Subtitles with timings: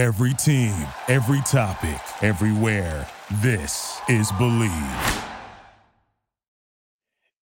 [0.00, 0.74] Every team,
[1.08, 3.06] every topic, everywhere.
[3.42, 5.24] This is Bleav.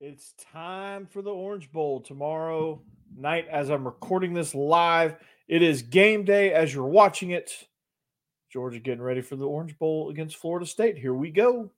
[0.00, 2.83] It's time for the Orange Bowl tomorrow
[3.17, 5.15] night as I'm recording this live.
[5.47, 7.68] It is game day as you're watching it.
[8.52, 10.98] Georgia getting ready for the Orange Bowl against Florida State.
[10.98, 11.70] Here we go.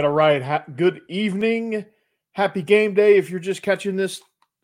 [0.00, 0.42] Right, all right.
[0.42, 1.84] Ha- good evening.
[2.32, 3.18] Happy game day.
[3.18, 4.22] If you're just catching this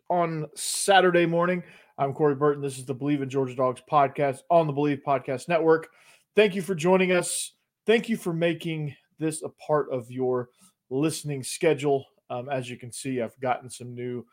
[0.09, 1.63] on Saturday morning,
[1.99, 2.63] I'm Corey Burton.
[2.63, 5.89] This is the Bleav in Georgia Dawgs podcast on the Bleav Podcast Network.
[6.37, 7.53] Thank you for joining us.
[7.85, 10.49] Thank you for making this a part of your
[10.89, 12.07] listening schedule.
[12.31, 14.25] Um, as you can see, I've gotten some new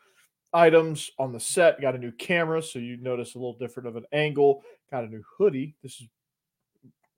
[0.54, 3.96] items on the set, got a new camera, so you notice a little different of
[3.96, 5.76] an angle, got a new hoodie.
[5.82, 6.08] This is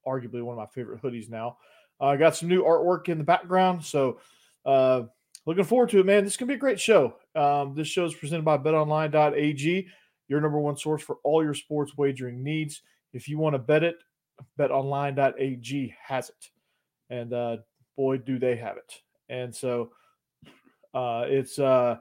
[0.05, 1.59] arguably one of my favorite hoodies now.
[2.01, 4.21] I uh, got some new artwork in the background, so
[4.67, 5.03] uh,
[5.47, 6.25] looking forward to it, man.
[6.25, 7.15] This is gonna be a great show.
[7.35, 9.87] Um, this show is presented by BetOnline.ag,
[10.29, 12.83] your number one source for all your sports wagering needs.
[13.15, 13.97] If you want to bet it,
[14.59, 16.51] BetOnline.ag has it,
[17.09, 17.57] and uh,
[17.97, 19.01] boy, do they have it!
[19.31, 19.93] And so
[20.93, 21.97] uh, it's uh,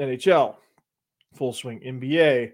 [0.00, 0.54] NHL,
[1.34, 2.52] full swing, NBA,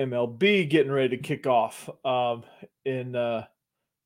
[0.00, 2.42] MLB getting ready to kick off um,
[2.84, 3.14] in.
[3.14, 3.44] Uh,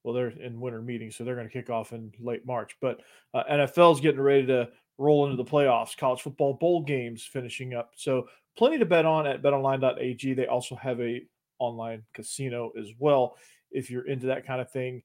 [0.03, 2.77] well, they're in winter meetings, so they're going to kick off in late March.
[2.81, 3.01] But
[3.35, 5.97] uh, NFL's getting ready to roll into the playoffs.
[5.97, 10.35] College football bowl games finishing up, so plenty to bet on at BetOnline.ag.
[10.35, 11.23] They also have a
[11.59, 13.37] online casino as well.
[13.71, 15.03] If you're into that kind of thing,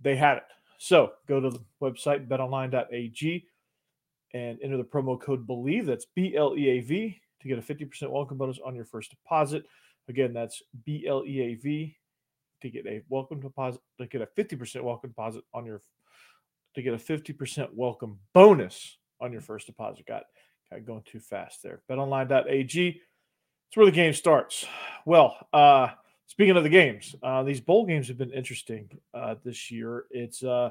[0.00, 0.44] they have it.
[0.78, 3.46] So go to the website BetOnline.ag
[4.34, 5.86] and enter the promo code Bleav.
[5.86, 9.10] That's B L E A V to get a 50% welcome bonus on your first
[9.10, 9.64] deposit.
[10.08, 11.96] Again, that's B L E A V
[12.66, 15.80] to get a welcome deposit to get a 50% welcome deposit on your
[16.74, 20.06] to get a 50% welcome bonus on your first deposit.
[20.06, 20.24] Got
[20.70, 21.82] got going too fast there.
[21.90, 23.00] BetOnline.ag.
[23.68, 24.66] It's where the game starts.
[25.04, 25.88] Well, uh
[26.26, 30.04] speaking of the games, uh these bowl games have been interesting uh this year.
[30.10, 30.70] It's uh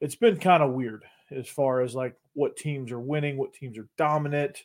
[0.00, 3.78] it's been kind of weird as far as like what teams are winning, what teams
[3.78, 4.62] are dominant,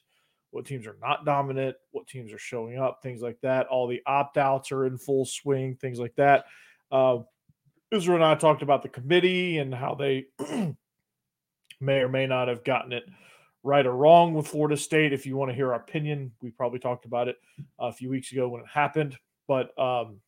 [0.53, 3.66] what teams are not dominant, what teams are showing up, things like that.
[3.68, 6.46] All the opt outs are in full swing, things like that.
[6.91, 7.19] Uh,
[7.91, 10.28] Israel and I talked about the committee and how they
[11.81, 13.03] may or may not have gotten it
[13.63, 15.12] right or wrong with Florida State.
[15.12, 17.38] If you want to hear our opinion, we probably talked about it
[17.80, 19.18] a few weeks ago when it happened.
[19.47, 20.19] But um,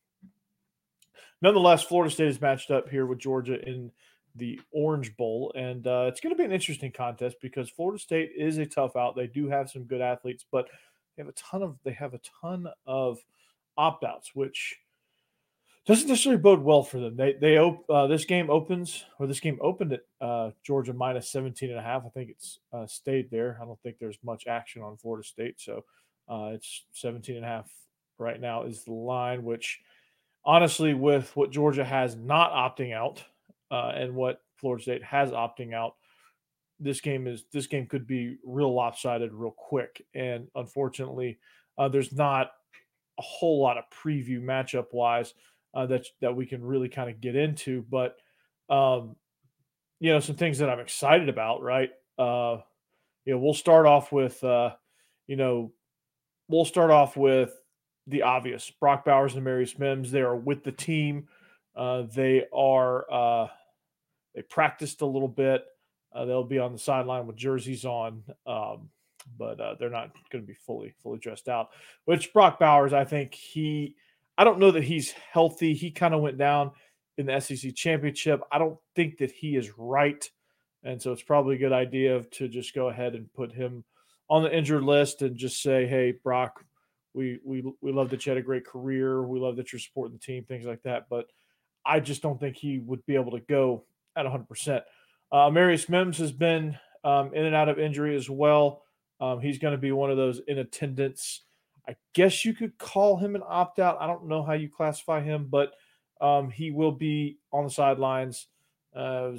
[1.40, 3.92] nonetheless, Florida State is matched up here with Georgia in
[4.36, 8.32] the Orange Bowl, and uh, it's going to be an interesting contest because Florida State
[8.36, 9.16] is a tough out.
[9.16, 10.68] They do have some good athletes, but
[11.16, 13.18] they have a ton of they have a ton of
[13.76, 14.76] opt outs, which
[15.86, 17.16] doesn't necessarily bode well for them.
[17.16, 21.30] They they op- uh, this game opens or this game opened at uh, Georgia minus
[21.30, 22.04] 17 and a half.
[22.04, 23.58] I think it's uh, stayed there.
[23.60, 25.84] I don't think there's much action on Florida State, so
[26.28, 27.70] uh, it's 17 and a half
[28.18, 29.44] right now is the line.
[29.44, 29.80] Which
[30.44, 33.24] honestly, with what Georgia has not opting out
[33.70, 35.94] uh, and what Florida State has opting out,
[36.78, 40.04] this game is this game could be real lopsided real quick.
[40.14, 41.38] And unfortunately,
[41.78, 42.50] uh, there's not
[43.18, 45.34] a whole lot of preview matchup wise
[45.74, 47.84] uh, that that we can really kind of get into.
[47.90, 48.16] But
[48.68, 49.16] um,
[50.00, 51.90] you know, some things that I'm excited about, right?
[52.18, 52.58] Uh,
[53.24, 54.70] you know, we'll start off with uh,
[55.26, 55.72] you know,
[56.48, 57.52] we'll start off with
[58.06, 58.70] the obvious.
[58.80, 61.28] Brock Bowers and Marius Mims, they are with the team.
[61.76, 63.48] Uh, they are uh,
[64.34, 65.64] they practiced a little bit.
[66.14, 68.88] Uh, they'll be on the sideline with jerseys on, um,
[69.38, 71.68] but uh, they're not going to be fully fully dressed out.
[72.06, 73.94] Which Brock Bowers, I think he,
[74.38, 75.74] I don't know that he's healthy.
[75.74, 76.70] He kind of went down
[77.18, 78.40] in the SEC championship.
[78.50, 80.28] I don't think that he is right,
[80.82, 83.84] and so it's probably a good idea to just go ahead and put him
[84.30, 86.64] on the injured list and just say, "Hey, Brock,
[87.12, 89.22] we we we love that you had a great career.
[89.22, 91.26] We love that you're supporting the team, things like that." But
[91.86, 93.84] I just don't think he would be able to go
[94.16, 94.82] at 100%.
[95.32, 98.82] Uh, Marius Mims has been um, in and out of injury as well.
[99.20, 101.42] Um, he's going to be one of those in attendance.
[101.88, 103.98] I guess you could call him an opt out.
[104.00, 105.72] I don't know how you classify him, but
[106.20, 108.48] um, he will be on the sidelines,
[108.94, 109.32] uh,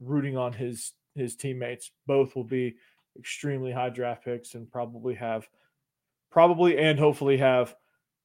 [0.00, 1.90] rooting on his his teammates.
[2.06, 2.76] Both will be
[3.18, 5.48] extremely high draft picks and probably have,
[6.30, 7.74] probably and hopefully have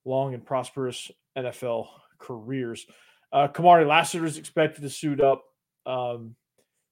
[0.06, 1.88] long and prosperous NFL
[2.20, 2.86] careers.
[3.36, 5.44] Uh, Kamari Lassiter is expected to suit up.
[5.86, 6.36] Um,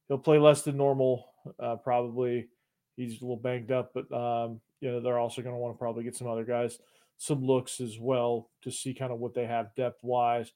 [0.09, 1.25] he'll play less than normal,
[1.57, 2.49] uh, probably.
[2.97, 5.79] He's a little banged up, but um, you know they're also going to want to
[5.79, 6.77] probably get some other guys
[7.17, 10.51] some looks as well to see kind of what they have depth wise.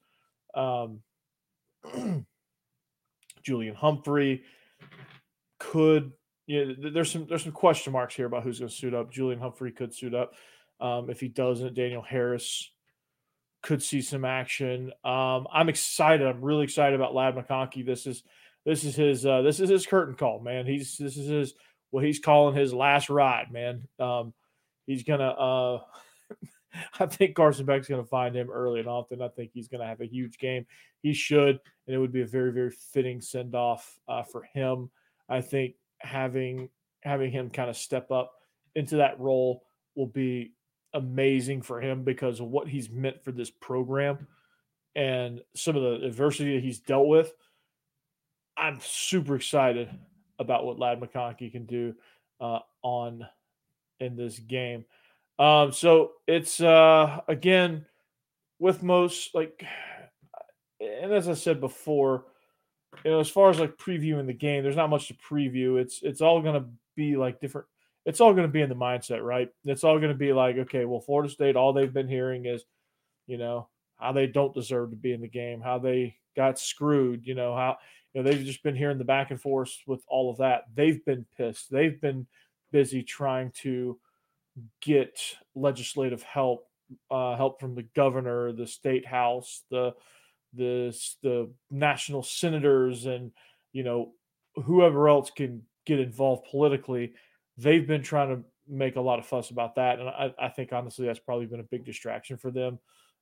[0.53, 0.99] Um,
[3.43, 4.43] Julian Humphrey
[5.59, 6.11] could
[6.45, 9.11] you know, there's some there's some question marks here about who's going to suit up.
[9.11, 10.33] Julian Humphrey could suit up.
[10.81, 12.71] Um, if he doesn't, Daniel Harris
[13.62, 14.92] could see some action.
[15.04, 16.27] Um, I'm excited.
[16.27, 17.86] I'm really excited about Ladd McConkey.
[17.86, 18.24] This is
[18.65, 20.65] this is his uh, this is his curtain call, man.
[20.65, 21.54] He's this is his
[21.92, 23.88] what he's calling his last ride, man.
[24.00, 24.33] Um,
[24.86, 25.30] he's gonna.
[25.30, 25.80] Uh,
[27.00, 29.21] I think Carson Beck's to find him early and often.
[29.21, 30.65] I think he's to have a huge game.
[31.01, 34.89] He should, and it would be a very, very fitting send off uh, for him.
[35.30, 36.69] I think having
[37.01, 38.33] having him kind of step up
[38.75, 39.63] into that role
[39.95, 40.54] will be
[40.93, 44.27] amazing for him because of what he's meant for this program
[44.95, 47.33] and some of the adversity that he's dealt with.
[48.57, 49.89] I'm super excited
[50.39, 51.93] about what Ladd McConkey can do
[52.39, 53.27] uh, on
[53.99, 54.85] in this game.
[55.39, 57.85] Um, so it's uh, again
[58.59, 59.63] with most like,
[60.79, 62.25] and as I said before,
[63.05, 65.79] you know, as far as like previewing the game, there's not much to preview.
[65.79, 67.67] It's it's all gonna be like different.
[68.07, 69.50] It's all gonna be in the mindset, right?
[69.65, 72.63] It's all gonna be like, okay, well, Florida State, all they've been hearing is,
[73.27, 73.68] you know,
[73.98, 77.54] how they don't deserve to be in the game, how they got screwed, you know,
[77.54, 77.77] how
[78.13, 80.63] you know they've just been hearing the back and forth with all of that.
[80.74, 81.69] They've been pissed.
[81.69, 82.25] They've been
[82.71, 84.00] busy trying to
[84.81, 85.19] get
[85.56, 86.68] legislative help,
[87.12, 89.94] uh, help from the governor, the state house, the
[90.54, 93.31] the the national senators, and
[93.74, 94.13] you know
[94.63, 97.13] whoever else can get involved politically.
[97.57, 100.74] They've been trying to make a lot of fuss about that, and I, I think
[100.74, 102.80] honestly that's probably been a big distraction for them.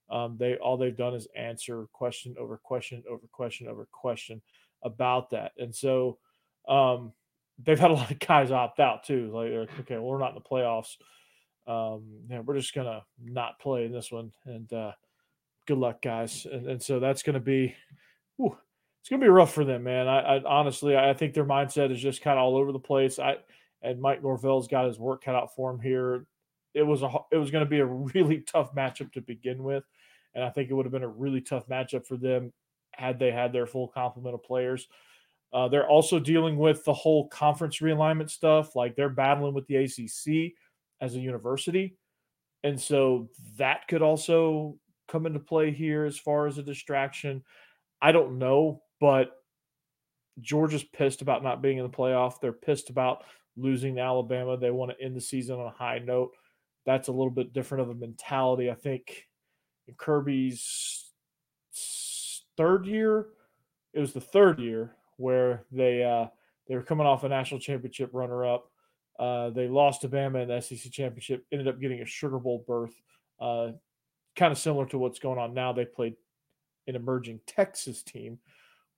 [0.10, 4.42] Um, they all they've done is answer question over question over question over question
[4.84, 6.20] about that, and so
[6.68, 7.14] um,
[7.64, 9.32] they've had a lot of guys opt out too.
[9.34, 10.98] Like, okay, well, we're not in the playoffs.
[11.68, 14.92] Um, yeah, we're just gonna not play in this one, and uh,
[15.66, 16.46] good luck, guys.
[16.52, 17.76] And, and so that's gonna be,
[18.38, 18.56] whew,
[19.02, 20.08] it's gonna be rough for them, man.
[20.08, 23.18] I, I honestly, I think their mindset is just kind of all over the place.
[23.18, 23.38] I
[23.86, 26.26] and Mike Norvell's got his work cut out for him here.
[26.74, 27.86] It was a, it was going to be a
[28.16, 29.84] really tough matchup to begin with,
[30.34, 32.52] and I think it would have been a really tough matchup for them
[32.94, 34.88] had they had their full complement of players.
[35.54, 38.76] Uh, they're also dealing with the whole conference realignment stuff.
[38.76, 40.54] Like they're battling with the ACC
[41.02, 41.98] as a university.
[42.64, 44.78] And so that could also
[45.08, 47.44] come into play here as far as a distraction.
[48.02, 49.32] I don't know, but
[50.42, 52.42] Georgia's pissed about not being in the playoff.
[52.42, 53.24] They're pissed about
[53.58, 54.58] losing to Alabama.
[54.58, 56.32] They want to end the season on a high note.
[56.86, 58.70] That's a little bit different of a mentality.
[58.70, 59.28] I think
[59.88, 61.12] in Kirby's
[62.58, 63.28] third year,
[63.94, 66.28] it was the third year where they uh,
[66.68, 68.70] they were coming off a national championship runner up
[69.18, 72.64] uh, they lost to Bama in the SEC championship, ended up getting a Sugar Bowl
[72.68, 72.94] berth,
[73.40, 73.72] uh,
[74.36, 75.72] kind of similar to what's going on now.
[75.72, 76.16] They played
[76.88, 78.40] an emerging Texas team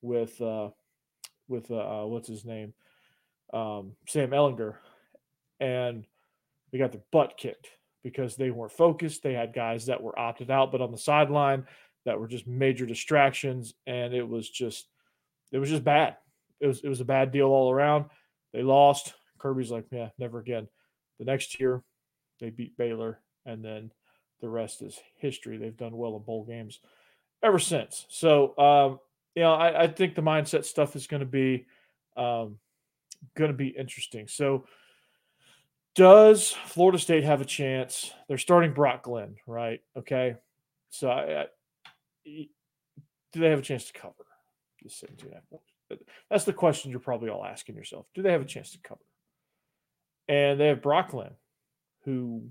[0.01, 0.69] with uh,
[1.47, 2.73] with uh, what's his name,
[3.53, 4.75] um, Sam Ehlinger,
[5.59, 6.05] and
[6.71, 7.69] they got their butt kicked
[8.03, 9.23] because they weren't focused.
[9.23, 11.65] They had guys that were opted out, but on the sideline
[12.05, 14.87] that were just major distractions, and it was just
[15.51, 16.17] it was just bad.
[16.59, 18.05] It was it was a bad deal all around.
[18.53, 19.13] They lost.
[19.39, 20.67] Kirby's like, yeah, never again.
[21.19, 21.83] The next year,
[22.39, 23.91] they beat Baylor, and then
[24.41, 25.57] the rest is history.
[25.57, 26.79] They've done well in bowl games
[27.43, 28.05] ever since.
[28.09, 28.99] So, um,
[29.35, 31.65] you know, I, I, think the mindset stuff is going to be
[32.15, 32.57] um,
[33.35, 34.27] going to be interesting.
[34.27, 34.65] So,
[35.95, 38.11] does Florida State have a chance?
[38.27, 39.81] They're starting Brock Glenn, right?
[39.97, 40.35] Okay,
[40.89, 41.45] so I, I,
[42.25, 44.13] do they have a chance to cover?
[44.83, 45.03] Just
[46.29, 48.05] That's the question you're probably all asking yourself.
[48.13, 49.01] Do they have a chance to cover?
[50.27, 51.31] and they have Brock Glenn,
[52.03, 52.49] who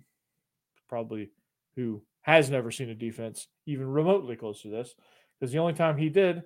[0.89, 1.31] probably
[1.77, 4.95] who has never seen a defense even remotely close to this,
[5.39, 6.43] because the only time he did,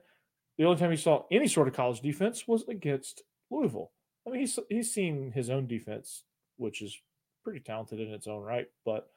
[0.59, 3.93] the only time he saw any sort of college defense was against Louisville.
[4.31, 6.25] Mean, he's he's seen his own defense,
[6.57, 6.97] which is
[7.43, 9.09] pretty talented in its own right, but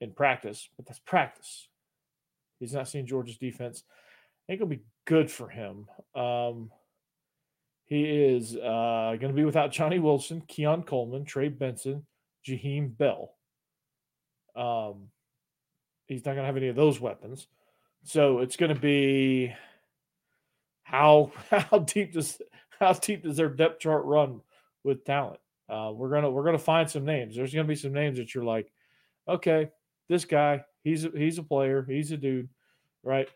[0.00, 1.68] in practice, but that's practice.
[2.58, 3.84] He's not seen Georgia's defense.
[3.88, 5.86] I think it'll be good for him.
[6.14, 6.70] Um,
[7.86, 12.06] he is uh, going to be without Johnny Wilson, Keon Coleman, Trey Benson,
[12.46, 13.34] Jaheim Bell.
[14.56, 15.08] Um,
[16.06, 17.46] he's not going to have any of those weapons.
[18.04, 19.54] So it's going to be
[20.82, 22.40] how how deep does
[22.80, 24.40] how deep does their depth chart run
[24.82, 25.40] with talent?
[25.68, 27.34] Uh, we're gonna we're gonna find some names.
[27.34, 28.70] There's gonna be some names that you're like,
[29.28, 29.70] okay,
[30.08, 32.48] this guy, he's a, he's a player, he's a dude,
[33.02, 33.28] right?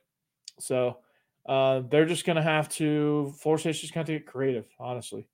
[0.61, 0.99] So
[1.47, 3.33] uh, they're just gonna have to.
[3.39, 5.27] Florida State's just gonna have to get creative, honestly,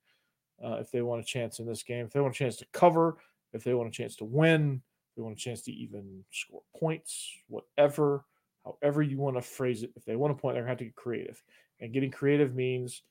[0.64, 2.06] uh, if they want a chance in this game.
[2.06, 3.16] If they want a chance to cover,
[3.52, 4.80] if they want a chance to win,
[5.10, 8.24] if they want a chance to even score points, whatever,
[8.64, 9.90] however you want to phrase it.
[9.96, 11.42] If they want a point, they're gonna have to get creative,
[11.80, 13.02] and getting creative means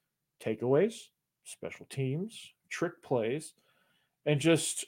[0.41, 0.95] takeaways,
[1.43, 3.53] special teams, trick plays,
[4.25, 4.85] and just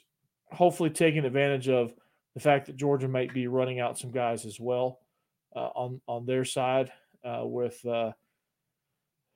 [0.52, 1.94] hopefully taking advantage of
[2.34, 5.00] the fact that Georgia might be running out some guys as well
[5.54, 6.92] uh, on on their side
[7.24, 8.12] uh, with uh,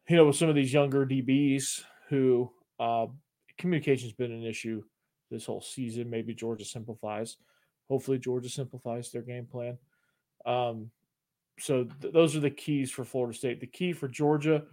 [0.09, 3.07] you know with some of these younger DBs who uh,
[3.59, 4.83] communication's been an issue
[5.31, 6.11] this whole season.
[6.11, 7.37] Maybe Georgia simplifies.
[7.89, 9.79] Hopefully, Georgia simplifies their game plan.
[10.47, 10.91] Um,
[11.59, 13.61] so th- those are the keys for Florida State.
[13.61, 14.65] The key for Georgia: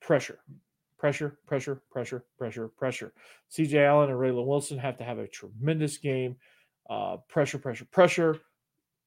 [0.00, 0.38] pressure
[1.06, 3.12] pressure, pressure, pressure, pressure, pressure.
[3.52, 6.34] CJ Allen and Raylen Wilson have to have a tremendous game.
[6.90, 8.40] Uh, pressure, pressure, pressure.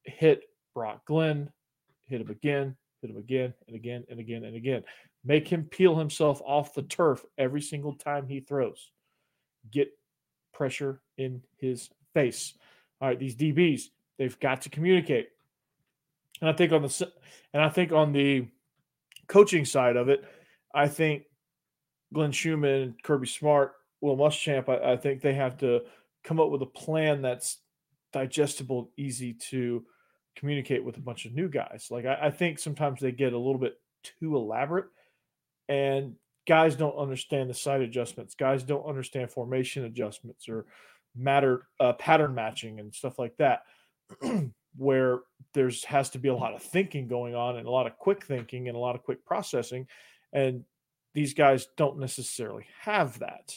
[0.03, 1.51] Hit Brock Glenn,
[2.07, 4.83] hit him again, hit him again, and again, and again, and again.
[5.25, 8.91] Make him peel himself off the turf every single time he throws.
[9.69, 9.89] Get
[10.53, 12.53] pressure in his face.
[13.01, 15.27] All right, these DBs, they've got to communicate.
[16.39, 17.11] And I think on the
[17.53, 18.47] and I think on the
[19.27, 20.23] coaching side of it,
[20.73, 21.23] I think
[22.13, 25.81] Glenn Schumann, Kirby Smart, Will Muschamp, I, I think they have to
[26.23, 27.57] come up with a plan that's
[28.13, 29.85] digestible, easy to
[30.35, 31.87] communicate with a bunch of new guys.
[31.91, 34.85] Like I, I, think sometimes they get a little bit too elaborate,
[35.67, 36.15] and
[36.47, 38.35] guys don't understand the side adjustments.
[38.35, 40.65] Guys don't understand formation adjustments or
[41.15, 43.63] matter uh, pattern matching and stuff like that.
[44.77, 45.19] where
[45.53, 48.23] there's has to be a lot of thinking going on and a lot of quick
[48.25, 49.87] thinking and a lot of quick processing
[50.33, 50.63] and
[51.19, 53.53] these guys don't necessarily have that.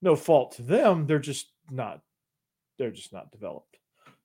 [0.00, 2.02] No fault to them, they're just not
[2.78, 3.78] they're just not developed.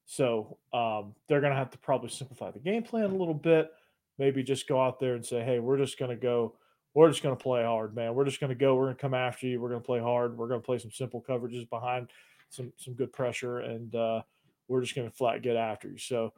[0.06, 3.72] So um, they're going to have to probably simplify the game plan a little bit.
[4.20, 6.54] Maybe just go out there and say, "Hey, we're just going to go.
[6.94, 8.14] We're just going to play hard, man.
[8.14, 8.76] We're just going to go.
[8.76, 9.60] We're going to come after you.
[9.60, 10.38] We're going to play hard.
[10.38, 12.10] We're going to play some simple coverages behind
[12.50, 14.22] some some good pressure, and uh,
[14.68, 16.34] we're just going to flat get after you." So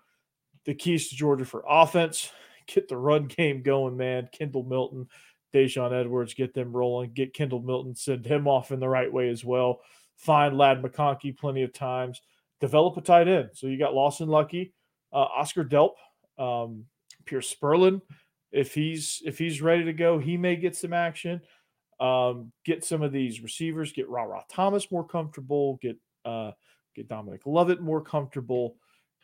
[0.64, 2.32] the keys to Georgia for offense:
[2.68, 4.30] get the run game going, man.
[4.32, 5.10] Kendall Milton
[5.54, 9.30] Daijun Edwards, get them rolling, get Kendall Milton, send him off in the right way
[9.30, 9.82] as well.
[10.16, 12.22] Find Ladd McConkey plenty of times.
[12.60, 13.50] Develop a tight end.
[13.54, 14.74] So you got Lawson Luckie,
[15.14, 15.94] uh, Oscar Delp,
[16.38, 16.86] um,
[17.26, 18.02] Pearce Spurlin.
[18.52, 21.42] If he's if he's ready to go, he may get some action.
[22.00, 23.94] Um, get some of these receivers.
[23.94, 25.78] Get Ra Ra Thomas more comfortable.
[25.82, 26.52] Get uh,
[26.96, 28.76] get Dominick Lovett more comfortable,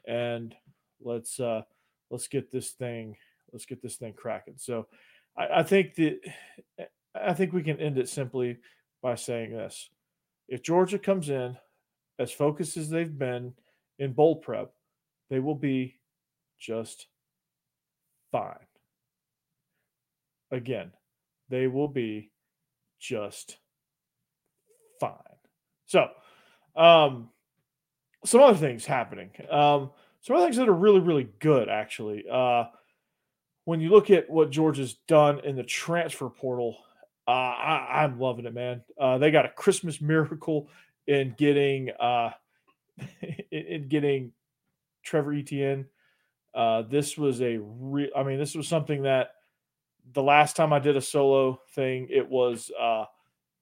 [0.07, 0.55] and
[1.01, 1.63] let's uh,
[2.11, 3.17] let's get this thing
[3.55, 4.55] let's get this thing cracking.
[4.57, 4.87] So
[5.37, 6.19] I, I think that
[7.15, 8.57] I think we can end it simply
[9.01, 9.89] by saying this:
[10.47, 11.57] if Georgia comes in
[12.19, 13.53] as focused as they've been
[13.99, 14.71] in bowl prep,
[15.29, 15.99] they will be
[16.59, 17.07] just
[18.31, 18.55] fine.
[20.51, 20.91] Again,
[21.49, 22.31] they will be
[22.99, 23.57] just
[24.99, 25.11] fine.
[25.85, 26.09] So,
[26.75, 27.29] um,
[28.23, 29.31] some other things happening.
[29.49, 32.25] Um, some other things that are really, really good, actually.
[32.31, 32.65] Uh,
[33.65, 36.77] when you look at what Georgia's done in the transfer portal,
[37.27, 38.83] uh, I, am loving it, man.
[38.99, 40.69] Uh, they got a Christmas miracle
[41.07, 42.31] in getting uh,
[43.51, 44.31] in getting
[45.03, 45.85] Trevor Etienne.
[46.53, 48.09] Uh, this was a real.
[48.15, 49.31] I mean, this was something that
[50.13, 53.05] the last time I did a solo thing, it was uh,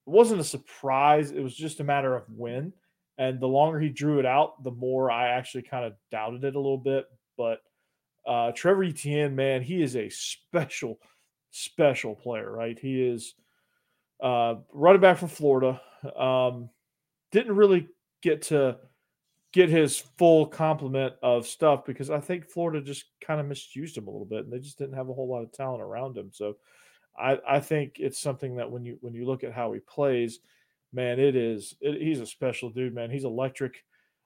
[0.05, 1.31] it wasn't a surprise.
[1.31, 2.73] It was just a matter of when.
[3.17, 6.55] And the longer he drew it out, the more I actually kind of doubted it
[6.55, 7.05] a little bit.
[7.37, 7.59] But
[8.27, 10.99] uh, Trevor Etienne, man, he is a special,
[11.51, 12.77] special player, right?
[12.77, 13.35] He is
[14.21, 15.81] uh, running back from Florida.
[16.17, 16.69] Um,
[17.31, 17.87] didn't really
[18.21, 18.77] get to
[19.53, 24.07] get his full complement of stuff because I think Florida just kind of misused him
[24.07, 26.29] a little bit, and they just didn't have a whole lot of talent around him.
[26.31, 26.57] So,
[27.17, 30.39] I, I think it's something that when you when you look at how he plays,
[30.91, 33.11] man, it is it, he's a special dude, man.
[33.11, 33.83] He's electric.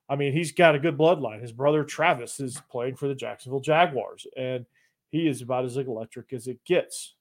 [0.08, 1.42] I mean, he's got a good bloodline.
[1.42, 4.64] His brother Travis is playing for the Jacksonville Jaguars, and
[5.10, 7.14] he is about as electric as it gets.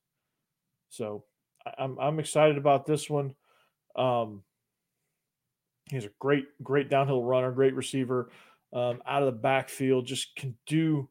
[0.90, 1.26] So
[1.78, 3.36] I'm I'm excited about this one.
[3.96, 4.44] Um,
[5.90, 8.30] he's a great great downhill runner, great receiver
[8.72, 10.06] um, out of the backfield.
[10.06, 11.10] Just can do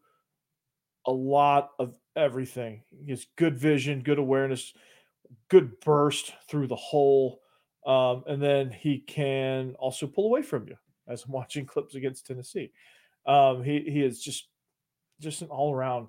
[1.07, 2.83] a lot of everything.
[3.05, 4.73] He has good vision, good awareness,
[5.51, 7.43] good burst through the hole,
[7.87, 10.77] um, and then he can also pull away from you
[11.09, 12.73] as I'm watching clips against Tennessee.
[13.27, 14.49] Um, he he is just
[15.21, 16.09] just an all around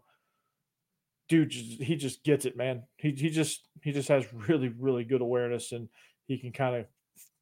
[1.30, 1.50] dude.
[1.50, 2.84] Just, he just gets it, man.
[2.98, 5.90] He he just he just has really really good awareness and
[6.26, 6.86] he can kind of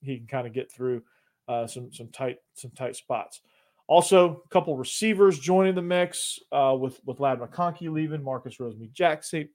[0.02, 1.04] he can kind of get through
[1.48, 3.42] uh, some some tight some tight spots.
[3.88, 8.92] Also, a couple receivers joining the mix uh, with with Ladd McConkey leaving, Marcus Rosemy
[8.92, 9.50] Jackson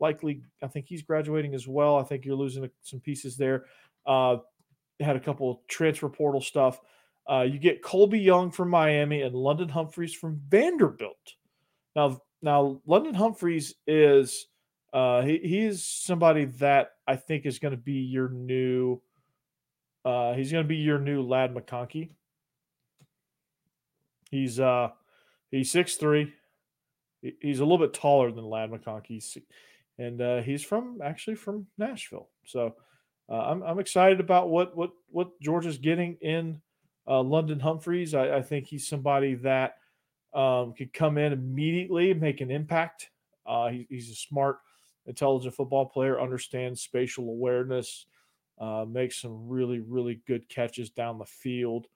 [0.00, 0.42] likely.
[0.62, 1.96] I think he's graduating as well.
[1.96, 3.66] I think you're losing some pieces there.
[4.06, 4.38] Uh,
[5.00, 6.80] had a couple transfer portal stuff.
[7.28, 11.34] Uh, you get Colbie Young from Miami and London Humphreys from Vanderbilt.
[11.94, 14.46] Now, now London Humphreys is
[14.92, 19.02] uh, he, is somebody that I think is going to be your new.
[20.04, 22.10] Uh, he's going to be your new Ladd McConkey.
[24.30, 24.88] He's uh
[25.50, 26.32] he's six three.
[27.20, 29.42] He's a little bit taller than Ladd McConkey,
[29.98, 32.28] and uh, he's from actually from Nashville.
[32.44, 32.74] So
[33.30, 36.60] uh, I'm I'm excited about what what what Georgia's getting in
[37.08, 38.14] uh, London Humphreys.
[38.14, 39.76] I, I, think he's somebody that
[40.34, 43.10] um, could come in immediately and make an impact.
[43.46, 44.58] Uh, he, he's a smart,
[45.06, 48.06] intelligent football player, understands spatial awareness,
[48.60, 51.86] uh, makes some really really good catches down the field.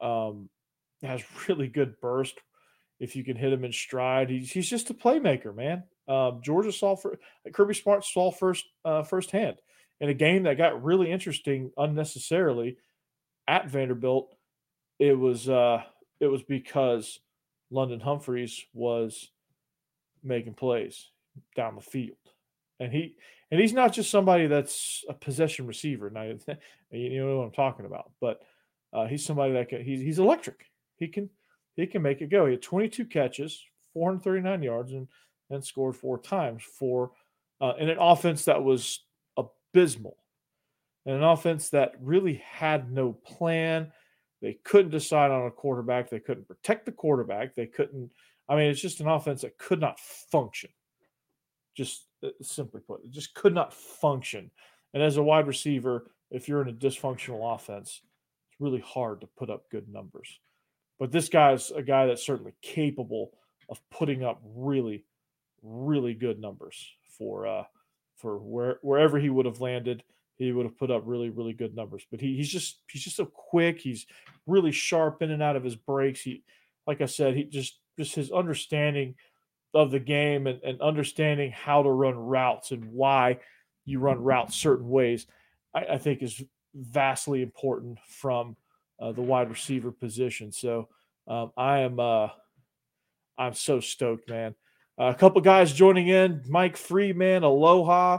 [0.00, 0.48] Um,
[1.02, 2.38] has really good burst.
[2.98, 5.84] If you can hit him in stride, he's, he's just a playmaker, man.
[6.08, 7.18] Um, Georgia saw for
[7.52, 9.56] Kirby Smart saw first uh, firsthand
[10.00, 12.78] in a game that got really interesting unnecessarily
[13.48, 14.35] at Vanderbilt.
[14.98, 15.82] It was uh,
[16.20, 17.20] it was because
[17.70, 19.30] London Humphreys was
[20.22, 21.10] making plays
[21.54, 22.16] down the field,
[22.80, 23.16] and he
[23.50, 26.10] and he's not just somebody that's a possession receiver.
[26.10, 26.22] Now
[26.90, 28.42] you know what I'm talking about, but
[28.92, 30.66] uh, he's somebody that can, he's he's electric.
[30.96, 31.28] He can
[31.76, 32.46] he can make it go.
[32.46, 33.62] He had 22 catches,
[33.92, 35.08] 439 yards, and
[35.50, 37.12] and scored four times for
[37.60, 39.00] uh, in an offense that was
[39.36, 40.16] abysmal,
[41.04, 43.92] and an offense that really had no plan.
[44.42, 46.10] They couldn't decide on a quarterback.
[46.10, 47.54] They couldn't protect the quarterback.
[47.54, 48.10] They couldn't.
[48.48, 50.70] I mean, it's just an offense that could not function.
[51.76, 54.50] Just uh, simply put, it just could not function.
[54.94, 58.00] And as a wide receiver, if you're in a dysfunctional offense,
[58.50, 60.38] it's really hard to put up good numbers.
[60.98, 63.32] But this guy's a guy that's certainly capable
[63.68, 65.04] of putting up really,
[65.62, 67.64] really good numbers for uh,
[68.16, 70.02] for where wherever he would have landed.
[70.36, 72.06] He would have put up really, really good numbers.
[72.10, 73.80] But he, he's just he's just so quick.
[73.80, 74.06] He's
[74.46, 76.20] really sharp in and out of his breaks.
[76.20, 76.42] He,
[76.86, 79.14] like I said, he just just his understanding
[79.74, 83.38] of the game and, and understanding how to run routes and why
[83.84, 85.26] you run routes certain ways,
[85.74, 86.42] I, I think is
[86.74, 88.56] vastly important from
[89.00, 90.52] uh, the wide receiver position.
[90.52, 90.88] So
[91.26, 92.28] um, I am uh,
[93.38, 94.54] I'm so stoked, man.
[94.98, 96.42] Uh, a couple guys joining in.
[96.48, 98.18] Mike Freeman, aloha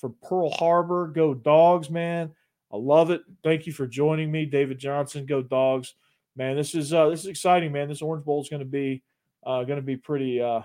[0.00, 1.08] from Pearl Harbor.
[1.08, 2.30] Go dogs, man.
[2.72, 3.22] I love it.
[3.42, 5.26] Thank you for joining me, David Johnson.
[5.26, 5.94] Go dogs,
[6.36, 6.56] man.
[6.56, 7.88] This is uh, this is exciting, man.
[7.88, 9.02] This Orange Bowl is going to be
[9.44, 10.62] uh, going to be pretty uh,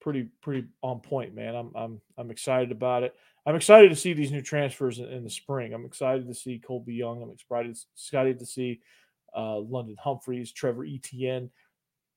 [0.00, 1.54] pretty pretty on point, man.
[1.54, 3.14] I'm I'm I'm excited about it.
[3.46, 5.74] I'm excited to see these new transfers in, in the spring.
[5.74, 7.22] I'm excited to see Colbie Young.
[7.22, 8.80] I'm excited excited to see
[9.36, 11.50] uh, London Humphreys, Trevor Etienne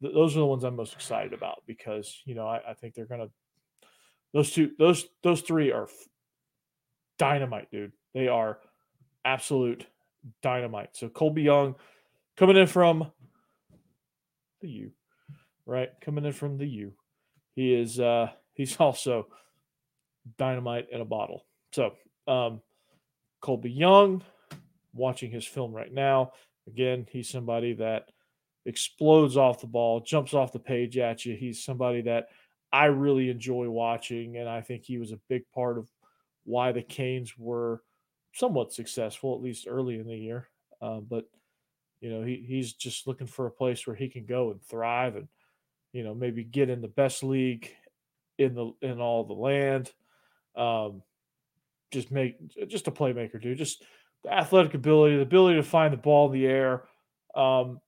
[0.02, 2.94] th- those are the ones I'm most excited about because you know I, I think
[2.94, 3.30] they're gonna
[4.34, 5.88] those two those those three are
[7.18, 7.92] dynamite, dude.
[8.14, 8.60] They are
[9.26, 9.86] absolute
[10.42, 10.90] dynamite.
[10.94, 11.76] So Colbie Young
[12.36, 13.12] coming in from
[14.62, 14.92] the U,
[15.66, 15.90] right?
[16.02, 16.94] Coming in from the U.
[17.56, 19.28] He is uh he's also
[20.38, 21.46] dynamite in a bottle.
[21.72, 21.94] So
[22.28, 22.62] um
[23.44, 24.24] Colbie Young,
[24.94, 26.32] watching his film right now.
[26.68, 28.10] Again, he's somebody that
[28.66, 31.36] explodes off the ball, jumps off the page at you.
[31.36, 32.28] He's somebody that
[32.72, 35.90] I really enjoy watching, and I think he was a big part of
[36.44, 37.82] why the Canes were
[38.34, 40.50] somewhat successful, at least early in the year.
[40.82, 41.26] Uh, but
[42.02, 45.16] you know, he he's just looking for a place where he can go and thrive,
[45.16, 45.28] and
[45.94, 47.72] you know, maybe get in the best league
[48.38, 49.92] in the in all the land.
[50.56, 51.02] Um,
[51.92, 52.36] just make
[52.68, 53.58] just a playmaker, dude.
[53.58, 53.84] Just
[54.24, 56.84] the athletic ability, the ability to find the ball in the air.
[57.36, 57.80] Um,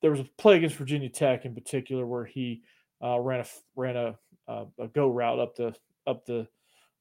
[0.00, 2.62] there was a play against Virginia Tech in particular where he
[3.02, 3.46] uh, ran a
[3.76, 4.16] ran a,
[4.48, 5.74] uh, a go route up the
[6.06, 6.48] up the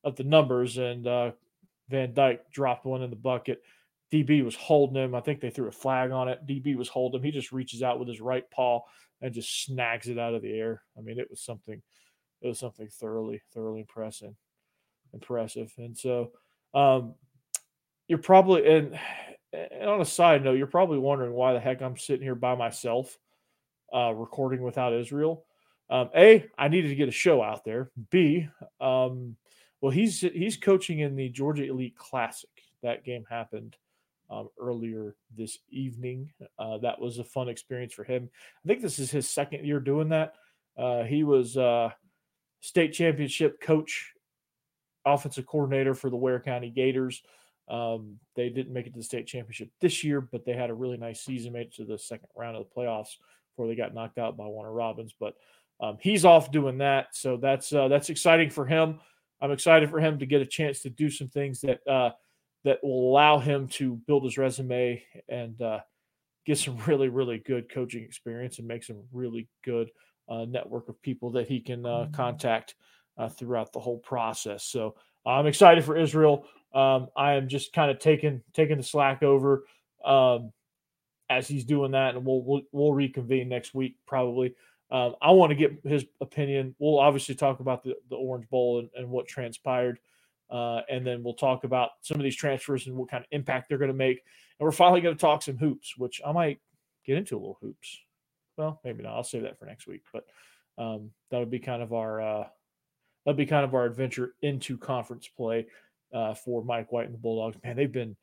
[0.03, 1.31] up the numbers, and uh,
[1.89, 3.61] Van Dyke dropped one in the bucket.
[4.11, 5.15] DB was holding him.
[5.15, 6.45] I think they threw a flag on it.
[6.45, 7.25] DB was holding him.
[7.25, 8.81] He just reaches out with his right paw
[9.21, 10.81] and just snags it out of the air.
[10.97, 11.81] I mean, it was something.
[12.41, 14.35] It was something thoroughly, thoroughly impressive,
[15.13, 15.73] impressive.
[15.77, 16.31] And so,
[16.73, 17.15] um,
[18.07, 18.99] you're probably and
[19.53, 22.55] and on a side note, you're probably wondering why the heck I'm sitting here by
[22.55, 23.17] myself,
[23.93, 25.45] uh, recording without Israel.
[25.89, 27.91] Um, a, I needed to get a show out there.
[28.09, 28.47] B,
[28.81, 29.35] um,
[29.79, 32.49] well, he's he's coaching in the Georgia Elite Classic.
[32.83, 33.77] That game happened
[34.29, 36.29] um, earlier this evening.
[36.59, 38.29] Uh, that was a fun experience for him.
[38.63, 40.33] I think this is his second year doing that.
[40.77, 41.89] Uh, he was uh,
[42.59, 44.11] state championship coach,
[45.05, 47.21] offensive coordinator for the Ware County Gators
[47.67, 50.73] Um, they didn't make it to the state championship this year, but they had a
[50.73, 53.17] really nice season, made it to the second round of the playoffs
[53.51, 55.13] before they got knocked out by Warner Robins.
[55.19, 55.35] But
[55.79, 58.99] um, he's off doing that, so that's uh, that's exciting for him.
[59.41, 62.11] I'm excited for him to get a chance to do some things that uh,
[62.63, 65.79] that will allow him to build his resume and uh,
[66.45, 69.89] get some really really good coaching experience and make some really good
[70.29, 72.75] uh, network of people that he can uh, contact
[73.17, 74.63] uh, throughout the whole process.
[74.63, 76.45] So I'm excited for Israel.
[76.73, 79.65] Um, I am just kind of taking taking the slack over
[80.03, 80.51] um,
[81.29, 84.55] as he's doing that, and we'll, we'll we'll reconvene next week probably.
[84.89, 86.75] Um, I want to get his opinion.
[86.79, 89.99] We'll obviously talk about the, the Orange Bowl and, and what transpired.
[90.49, 93.67] Uh, and then we'll talk about some of these transfers and what kind of impact
[93.67, 94.23] they're going to make.
[94.59, 96.59] And we're finally going to talk some hoops, which I might
[97.05, 97.99] get into a little hoops.
[98.55, 99.15] Well, maybe not.
[99.15, 100.03] I'll save that for next week.
[100.11, 100.25] But
[100.77, 102.47] um, that would be kind of our uh,
[103.25, 105.67] that'd be kind of our adventure into conference play
[106.13, 107.57] uh, for Mike White and the Bulldogs.
[107.63, 108.15] Man, they've been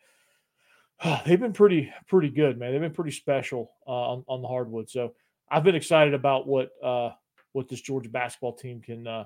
[1.26, 2.72] they've been pretty pretty good, man.
[2.72, 4.88] They've been pretty special uh, on, on the hardwood.
[4.90, 5.14] So
[5.54, 7.10] I've been excited about what uh,
[7.52, 9.24] what this Georgia basketball team can uh,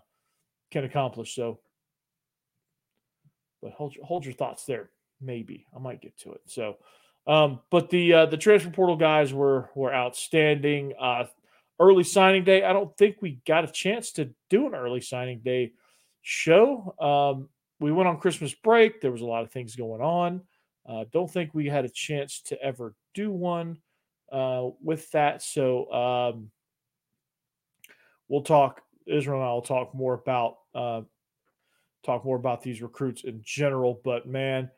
[0.70, 1.34] can accomplish.
[1.34, 1.60] So,
[3.62, 4.90] but hold hold your thoughts there.
[5.22, 6.42] Maybe I might get to it.
[6.46, 6.76] So,
[7.26, 10.92] um, but the uh, the transfer portal guys were were outstanding.
[11.00, 11.24] Uh,
[11.80, 12.64] early signing day.
[12.64, 15.72] I don't think we got a chance to do an early signing day
[16.22, 16.94] show.
[16.98, 17.48] Um,
[17.80, 19.00] we went on Christmas break.
[19.00, 20.42] There was a lot of things going on.
[20.84, 23.78] Uh, don't think we had a chance to ever do one
[24.32, 25.42] uh, with that.
[25.42, 26.50] So um,
[28.28, 28.82] we'll talk.
[29.06, 31.00] Israel and I will talk more about uh,
[32.04, 34.00] talk more about these recruits in general.
[34.04, 34.70] But man,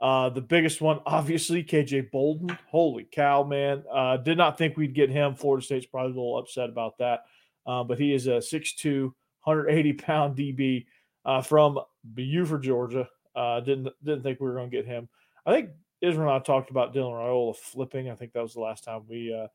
[0.00, 2.56] uh, the biggest one, obviously, KJ Bolden.
[2.70, 3.84] Holy cow, man!
[3.90, 5.34] Uh, did not think we'd get him.
[5.34, 7.24] Florida State's probably a little upset about that.
[7.66, 9.12] Uh, but he is a 6'2",
[9.44, 10.86] 180 pound DB
[11.26, 11.78] uh, from
[12.14, 13.08] Buford, Georgia.
[13.36, 15.08] Uh, didn't didn't think we were going to get him.
[15.46, 18.10] I think Israel and I talked about Dylan Raiola flipping.
[18.10, 19.48] I think that was the last time we uh,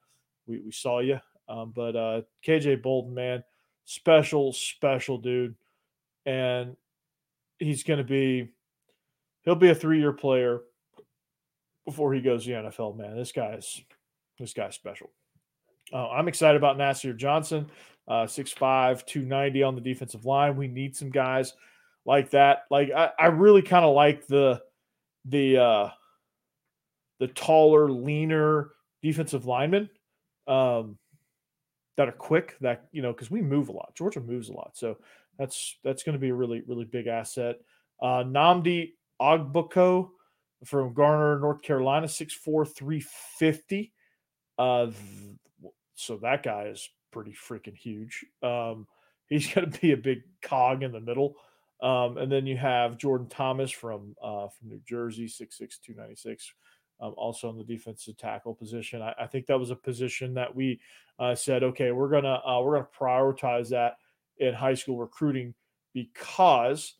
[0.46, 1.20] we, we saw you.
[1.48, 3.44] Um, but uh, KJ Bolden, man,
[3.86, 5.56] special, special dude,
[6.26, 6.76] and
[7.60, 8.50] he's going to be
[9.44, 10.62] he'll be a three year player
[11.86, 12.98] before he goes to the NFL.
[12.98, 13.82] Man, this guy's
[14.40, 15.12] this guy's special.
[15.92, 17.70] Uh, I'm excited about Nasir Johnson,
[18.08, 20.56] uh, 6'5", 290 on the defensive line.
[20.56, 21.54] We need some guys
[22.06, 22.64] like that.
[22.72, 24.62] Like I, I really kind of like the
[25.26, 25.90] the uh,
[27.20, 28.72] the taller, leaner
[29.02, 29.90] defensive linemen
[30.48, 30.98] um,
[31.98, 32.56] that are quick.
[32.62, 33.94] That you know, because we move a lot.
[33.96, 34.98] Georgia moves a lot, so
[35.38, 37.58] that's that's going to be a really really big asset.
[38.02, 40.10] Uh, Nnamdi Ogboko
[40.66, 43.94] from Garner, North Carolina, 6'4", 350.
[44.58, 44.88] Uh,
[45.96, 48.26] so that guy is pretty freaking huge.
[48.42, 48.88] Um,
[49.28, 51.36] he's going to be a big cog in the middle.
[51.82, 56.54] Um, and then you have Jordan Thomas from uh, from New Jersey, 6'6", 296
[57.00, 59.02] um, also in the defensive tackle position.
[59.02, 60.80] I, I, think that was a position that we
[61.20, 63.98] uh, said, okay, we're gonna uh, we're gonna prioritize that
[64.38, 65.54] in high school recruiting
[65.94, 66.96] because,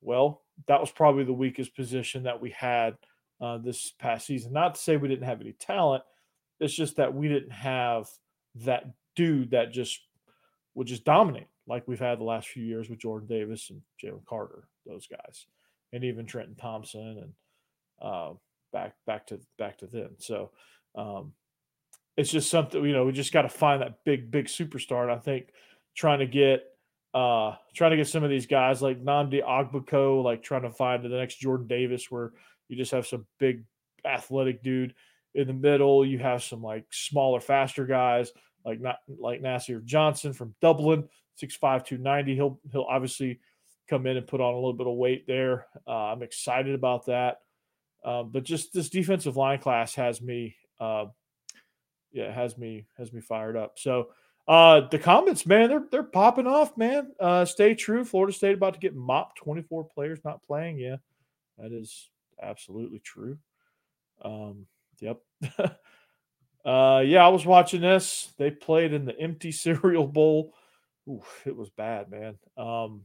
[0.00, 2.96] well, that was probably the weakest position that we had
[3.40, 4.52] uh, this past season.
[4.52, 6.02] Not to say we didn't have any talent,
[6.60, 8.08] it's just that we didn't have
[8.56, 10.00] that dude that just
[10.74, 14.24] would just dominate like we've had the last few years with Jordan Davis and Jalen
[14.24, 15.46] Carter, those guys,
[15.92, 17.32] and even Trenton Thompson and
[18.00, 18.32] uh,
[18.72, 20.10] back back to back to then.
[20.18, 20.50] So
[20.94, 21.32] um,
[22.16, 25.02] it's just something you know we just got to find that big big superstar.
[25.02, 25.48] And I think
[25.96, 26.64] trying to get
[27.14, 31.02] uh trying to get some of these guys like Nnamdi Ogboko, like trying to find
[31.02, 32.32] the next Jordan Davis, where
[32.68, 33.64] you just have some big
[34.04, 34.94] athletic dude
[35.34, 36.04] in the middle.
[36.04, 38.32] You have some like smaller, faster guys
[38.64, 41.08] like not like Nasir Johnson from Dublin,
[41.42, 42.34] 6'5", 290.
[42.34, 43.40] He'll he'll obviously
[43.88, 45.66] come in and put on a little bit of weight there.
[45.86, 47.38] Uh, I'm excited about that.
[48.04, 51.06] Uh, but just this defensive line class has me, uh,
[52.12, 53.78] yeah, has me has me fired up.
[53.78, 54.08] So
[54.46, 57.12] uh, the comments, man, they're they're popping off, man.
[57.20, 58.04] Uh, stay true.
[58.04, 59.38] Florida State about to get mopped.
[59.38, 60.78] Twenty four players not playing.
[60.78, 60.96] Yeah,
[61.58, 62.08] that is
[62.40, 63.38] absolutely true.
[64.24, 64.66] Um,
[65.00, 65.20] yep.
[66.64, 68.32] uh, yeah, I was watching this.
[68.38, 70.54] They played in the empty cereal bowl.
[71.10, 72.38] Oof, it was bad, man.
[72.56, 73.04] Um,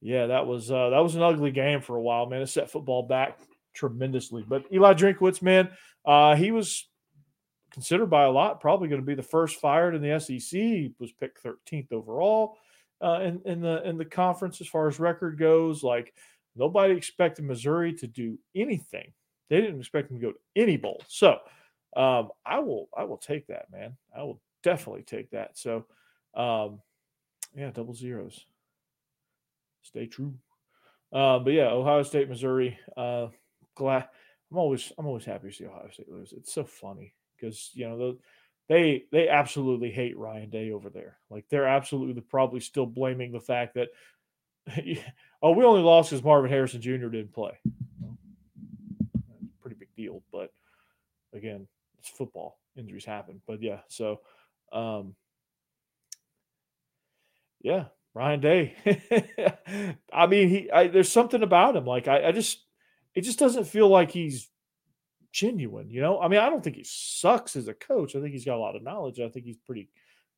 [0.00, 2.42] yeah, that was uh, that was an ugly game for a while, man.
[2.42, 3.38] It set football back
[3.76, 4.44] tremendously.
[4.46, 5.70] But Eli Drinkwitz, man,
[6.04, 6.88] uh, he was
[7.70, 10.58] considered by a lot probably going to be the first fired in the SEC.
[10.58, 12.56] He was picked 13th overall
[13.02, 15.82] uh, in, in the in the conference as far as record goes.
[15.82, 16.14] Like
[16.56, 19.12] nobody expected Missouri to do anything.
[19.50, 21.02] They didn't expect him to go to any bowl.
[21.08, 21.38] So
[21.96, 23.96] um, I will I will take that, man.
[24.16, 25.58] I will definitely take that.
[25.58, 25.84] So
[26.34, 26.80] um,
[27.54, 28.46] yeah, double zeros.
[29.82, 30.34] Stay true.
[31.12, 32.78] Uh, but yeah, Ohio State, Missouri.
[32.96, 33.28] Uh,
[33.76, 34.08] glad.
[34.50, 36.32] I'm always I'm always happy to see Ohio State lose.
[36.32, 38.18] It's so funny because you know the,
[38.68, 41.18] they they absolutely hate Ryan Day over there.
[41.30, 43.88] Like they're absolutely probably still blaming the fact that
[45.42, 47.08] oh we only lost because Marvin Harrison Jr.
[47.08, 47.52] didn't play.
[49.60, 50.52] pretty big deal, but
[51.32, 52.58] again, it's football.
[52.76, 53.80] Injuries happen, but yeah.
[53.88, 54.20] So,
[54.72, 55.14] um,
[57.62, 58.74] yeah, Ryan Day.
[60.12, 61.86] I mean, he I, there's something about him.
[61.86, 62.65] Like I, I just
[63.16, 64.48] it just doesn't feel like he's
[65.32, 66.20] genuine, you know?
[66.20, 68.14] I mean, I don't think he sucks as a coach.
[68.14, 69.18] I think he's got a lot of knowledge.
[69.18, 69.88] I think he's pretty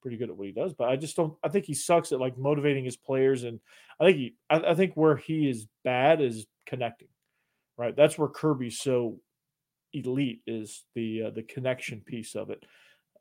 [0.01, 2.21] pretty good at what he does, but I just don't I think he sucks at
[2.21, 3.59] like motivating his players and
[4.01, 7.09] I think he I, I think where he is bad is connecting.
[7.77, 7.95] Right?
[7.95, 9.21] That's where Kirby's so
[9.93, 12.65] elite is the uh, the connection piece of it.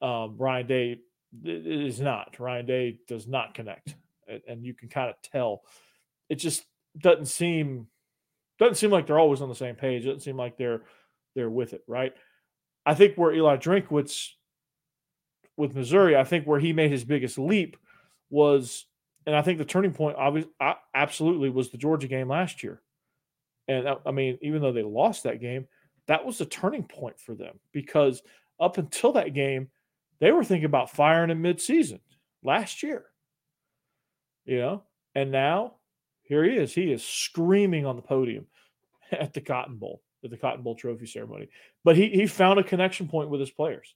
[0.02, 0.98] Um, Ryan Day
[1.44, 2.40] is not.
[2.40, 3.96] Ryan Day does not connect
[4.48, 5.64] and you can kind of tell.
[6.30, 6.66] It just
[6.98, 7.88] doesn't seem
[8.60, 10.06] doesn't seem like they're always on the same page.
[10.06, 10.82] Doesn't seem like they're
[11.36, 12.14] they're with it, right?
[12.86, 14.30] I think where Eli Drinkwitz
[15.56, 17.78] with Missouri, I think where he made his biggest leap
[18.30, 18.86] was,
[19.26, 20.52] and I think the turning point, obviously,
[20.94, 22.82] absolutely was the Georgia game last year.
[23.68, 25.68] And uh, I mean, even though they lost that game,
[26.08, 28.22] that was the turning point for them because
[28.60, 29.70] up until that game,
[30.20, 32.00] they were thinking about firing in midseason
[32.44, 33.06] last year
[34.48, 35.74] you know, and now
[36.28, 36.74] here he is.
[36.74, 38.46] He is screaming on the podium
[39.12, 41.50] at the Cotton Bowl, at the Cotton Bowl trophy ceremony.
[41.84, 43.96] But he he found a connection point with his players.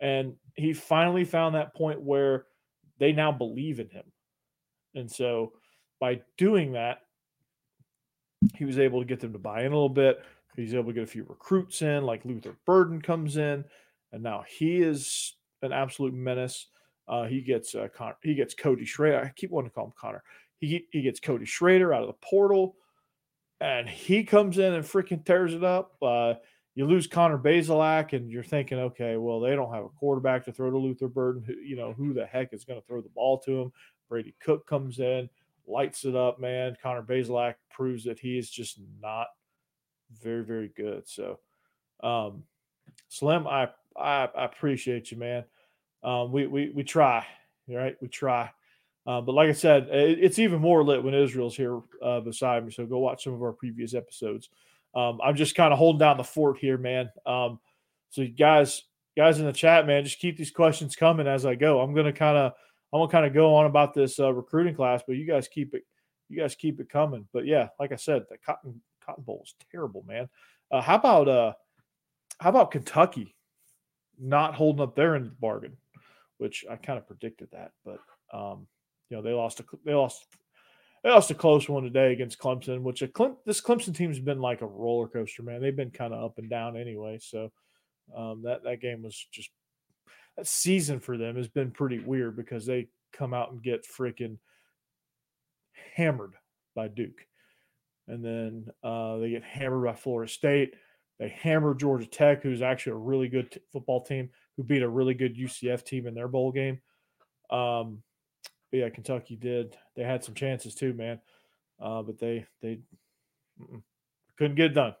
[0.00, 2.46] And he finally found that point where
[2.98, 4.04] they now believe in him.
[4.94, 5.52] And so
[6.00, 7.02] by doing that,
[8.56, 10.24] he was able to get them to buy in a little bit.
[10.56, 13.64] He's able to get a few recruits in, like Luther Burden comes in,
[14.12, 16.66] and now he is an absolute menace.
[17.06, 19.20] Uh, he gets uh, Con- he gets Cody Schrader.
[19.20, 20.22] I keep wanting to call him Connor.
[20.60, 22.76] He he gets Cody Schrader out of the portal,
[23.60, 25.96] and he comes in and freaking tears it up.
[26.02, 26.34] Uh,
[26.74, 30.52] you lose Connor Bazelak, and you're thinking, okay, well they don't have a quarterback to
[30.52, 31.42] throw to Luther Burden.
[31.42, 33.72] Who, you know who the heck is going to throw the ball to him?
[34.08, 35.28] Brady Cook comes in,
[35.66, 36.76] lights it up, man.
[36.82, 39.28] Connor Bazelak proves that he is just not
[40.22, 41.08] very very good.
[41.08, 41.38] So,
[42.02, 42.44] um,
[43.08, 45.44] Slim, I I, I appreciate you, man
[46.02, 47.26] um, we, we we try,
[47.68, 47.96] right?
[48.00, 48.50] We try.
[49.06, 52.64] Uh, but like I said, it, it's even more lit when Israel's here uh, beside
[52.64, 52.70] me.
[52.70, 54.50] So go watch some of our previous episodes.
[54.94, 57.10] Um, I'm just kind of holding down the fort here, man.
[57.24, 57.60] Um,
[58.10, 58.82] so guys,
[59.16, 61.80] guys in the chat, man, just keep these questions coming as I go.
[61.80, 62.52] I'm gonna kind of,
[62.92, 65.74] I'm gonna kind of go on about this uh, recruiting class, but you guys keep
[65.74, 65.84] it,
[66.28, 67.26] you guys keep it coming.
[67.32, 70.28] But yeah, like I said, the Cotton Cotton Bowl is terrible, man.
[70.70, 71.52] Uh, how about uh,
[72.38, 73.36] how about Kentucky
[74.18, 75.76] not holding up their end of the bargain?
[76.40, 77.72] which I kind of predicted that.
[77.84, 77.98] But
[78.32, 78.66] um,
[79.10, 80.24] you know, they lost a they lost
[81.02, 84.40] they lost a close one today against Clemson, which a Clem, this Clemson team's been
[84.40, 85.60] like a roller coaster, man.
[85.60, 87.18] They've been kind of up and down anyway.
[87.20, 87.50] So
[88.16, 89.50] um, that that game was just
[90.36, 94.38] that season for them has been pretty weird because they come out and get freaking
[95.94, 96.34] hammered
[96.76, 97.26] by Duke,
[98.06, 100.74] and then uh, they get hammered by Florida State.
[101.18, 104.88] They hammer Georgia Tech, who's actually a really good t- football team who beat a
[104.88, 106.80] really good UCF team in their bowl game.
[107.50, 108.02] Um,
[108.72, 109.76] yeah, Kentucky did.
[109.96, 111.20] They had some chances too, man,
[111.80, 112.80] uh, but they they
[114.36, 114.94] couldn't get it done.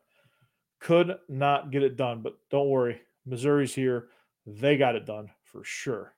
[0.80, 2.22] Could not get it done.
[2.22, 4.08] But don't worry, Missouri's here.
[4.46, 6.14] They got it done for sure.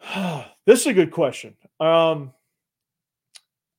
[0.66, 1.56] this is a good question.
[1.78, 2.32] Um,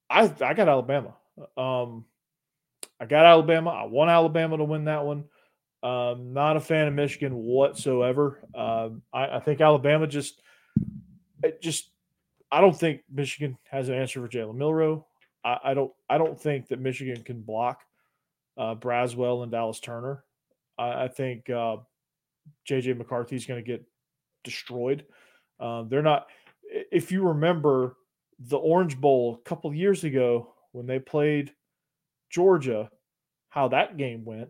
[0.10, 1.16] I I got Alabama.
[1.58, 2.06] Um,
[3.00, 3.72] I got Alabama.
[3.72, 5.26] I want Alabama to win that one.
[5.84, 8.40] Um, not a fan of Michigan whatsoever.
[8.54, 10.40] Um, I, I, think Alabama just,
[11.62, 11.90] just,
[12.52, 15.06] I don't think Michigan has an answer for Jalen Milroe.
[15.44, 17.82] I, I, don't, I don't think that Michigan can block
[18.58, 20.24] uh, Braswell and Dallas Turner.
[20.78, 21.78] I, I think uh,
[22.70, 23.84] JJ McCarthy is going to get
[24.44, 25.06] destroyed.
[25.60, 26.28] Um, they're not.
[26.64, 27.96] If you remember
[28.40, 31.54] the Orange Bowl a couple years ago when they played
[32.30, 32.90] Georgia,
[33.50, 34.50] how that game went,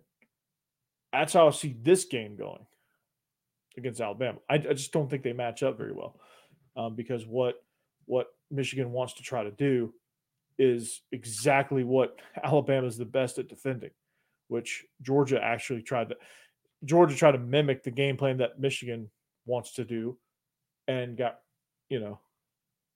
[1.11, 2.65] that's how I see this game going
[3.77, 4.39] against Alabama.
[4.49, 6.15] I, I just don't think they match up very well
[6.75, 7.63] um, because what
[8.05, 9.93] what Michigan wants to try to do
[10.57, 13.91] is exactly what Alabama is the best at defending,
[14.47, 16.15] which Georgia actually tried to.
[16.83, 19.09] Georgia tried to mimic the game plan that Michigan
[19.45, 20.17] wants to do,
[20.87, 21.39] and got
[21.89, 22.19] you know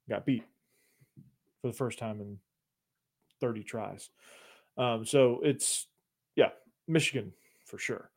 [0.09, 0.43] got beat
[1.61, 2.37] for the first time in
[3.41, 4.09] 30 tries.
[4.77, 5.87] Um, so it's
[6.35, 6.49] yeah,
[6.87, 7.33] Michigan
[7.65, 8.09] for sure.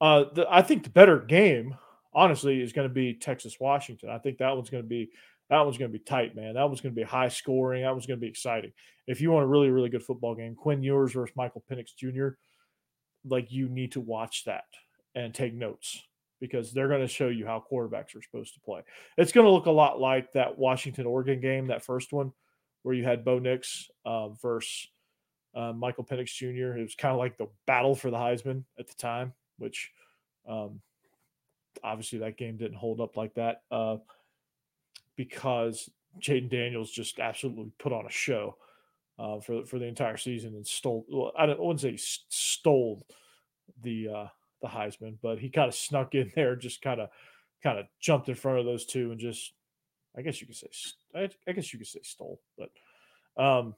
[0.00, 1.76] Uh, the, I think the better game,
[2.12, 4.10] honestly, is going to be Texas Washington.
[4.10, 5.10] I think that one's going to be
[5.48, 6.54] that one's going to be tight, man.
[6.54, 7.82] That one's going to be high scoring.
[7.82, 8.72] That one's going to be exciting.
[9.06, 12.36] If you want a really really good football game, Quinn Ewers versus Michael Penix Jr.
[13.24, 14.64] like you need to watch that
[15.14, 16.02] and take notes
[16.40, 18.80] because they're going to show you how quarterbacks are supposed to play.
[19.18, 22.32] It's going to look a lot like that Washington Oregon game, that first one,
[22.82, 24.88] where you had Bo Nix uh, versus
[25.54, 26.78] uh, Michael Penix Jr.
[26.78, 29.90] It was kind of like the battle for the Heisman at the time, which
[30.48, 30.80] um,
[31.82, 33.96] obviously that game didn't hold up like that uh,
[35.16, 35.90] because
[36.20, 38.56] Jayden Daniels just absolutely put on a show
[39.18, 41.04] uh, for for the entire season and stole.
[41.08, 41.96] Well, I, don't, I wouldn't say
[42.28, 43.06] stole
[43.82, 44.26] the uh,
[44.62, 47.08] the Heisman, but he kind of snuck in there, just kind of
[47.62, 49.52] kind of jumped in front of those two and just,
[50.16, 50.68] I guess you could say,
[51.14, 52.70] I, I guess you could say stole, but
[53.42, 53.74] um,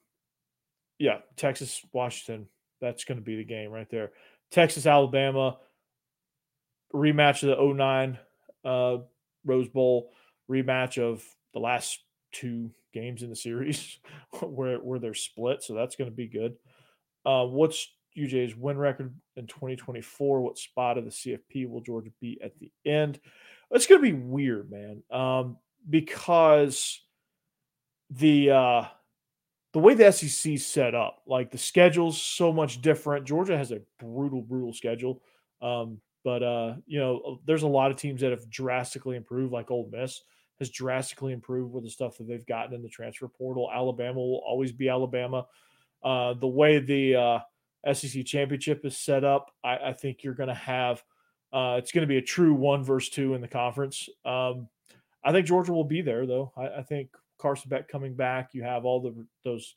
[0.97, 2.47] yeah, Texas Washington,
[2.79, 4.11] that's going to be the game right there.
[4.51, 5.57] Texas Alabama
[6.93, 8.19] rematch of the 09
[8.65, 8.97] uh,
[9.45, 10.11] Rose Bowl
[10.49, 11.99] rematch of the last
[12.31, 13.99] two games in the series
[14.41, 16.55] where where they're split, so that's going to be good.
[17.25, 20.41] Uh, what's UJ's win record in 2024?
[20.41, 23.19] What spot of the CFP will Georgia be at the end?
[23.71, 25.57] It's going to be weird, man, um,
[25.89, 27.01] because
[28.11, 28.85] the uh,
[29.73, 33.25] the way the SEC set up, like the schedule's so much different.
[33.25, 35.21] Georgia has a brutal, brutal schedule.
[35.61, 39.71] Um, but uh, you know, there's a lot of teams that have drastically improved, like
[39.71, 40.21] Ole Miss
[40.59, 43.69] has drastically improved with the stuff that they've gotten in the transfer portal.
[43.73, 45.45] Alabama will always be Alabama.
[46.03, 50.49] Uh, the way the uh, SEC championship is set up, I, I think you're going
[50.49, 51.03] to have
[51.51, 54.09] uh, it's going to be a true one versus two in the conference.
[54.25, 54.67] Um,
[55.23, 56.51] I think Georgia will be there, though.
[56.57, 58.49] I, I, think Carson Beck coming back.
[58.53, 59.75] You have all the those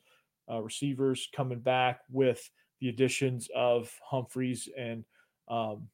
[0.51, 2.49] uh, receivers coming back with
[2.81, 5.05] the additions of Humphreys and
[5.49, 5.87] um,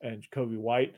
[0.00, 0.94] and Kobe White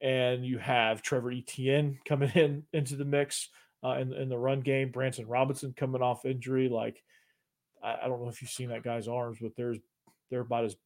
[0.00, 3.48] and you have Trevor Etienne coming in into the mix
[3.84, 4.90] uh, in, in the run game.
[4.90, 6.68] Branson Robinson coming off injury.
[6.68, 7.02] Like,
[7.82, 9.78] I, I, don't know if you've seen that guy's arms, but there's
[10.30, 10.76] they're about as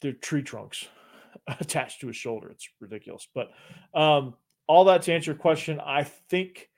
[0.00, 0.86] they're tree trunks
[1.60, 2.50] attached to his shoulder.
[2.50, 3.28] It's ridiculous.
[3.34, 3.50] But
[3.94, 4.34] um,
[4.66, 6.68] all that to answer your question, I think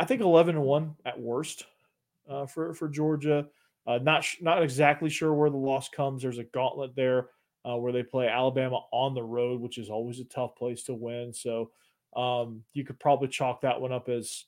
[0.00, 1.66] I think eleven and one at worst
[2.28, 3.46] uh, for for Georgia.
[3.86, 6.22] Uh, not not exactly sure where the loss comes.
[6.22, 7.28] There's a gauntlet there
[7.64, 10.94] uh, where they play Alabama on the road, which is always a tough place to
[10.94, 11.32] win.
[11.32, 11.70] So
[12.16, 14.44] um, you could probably chalk that one up as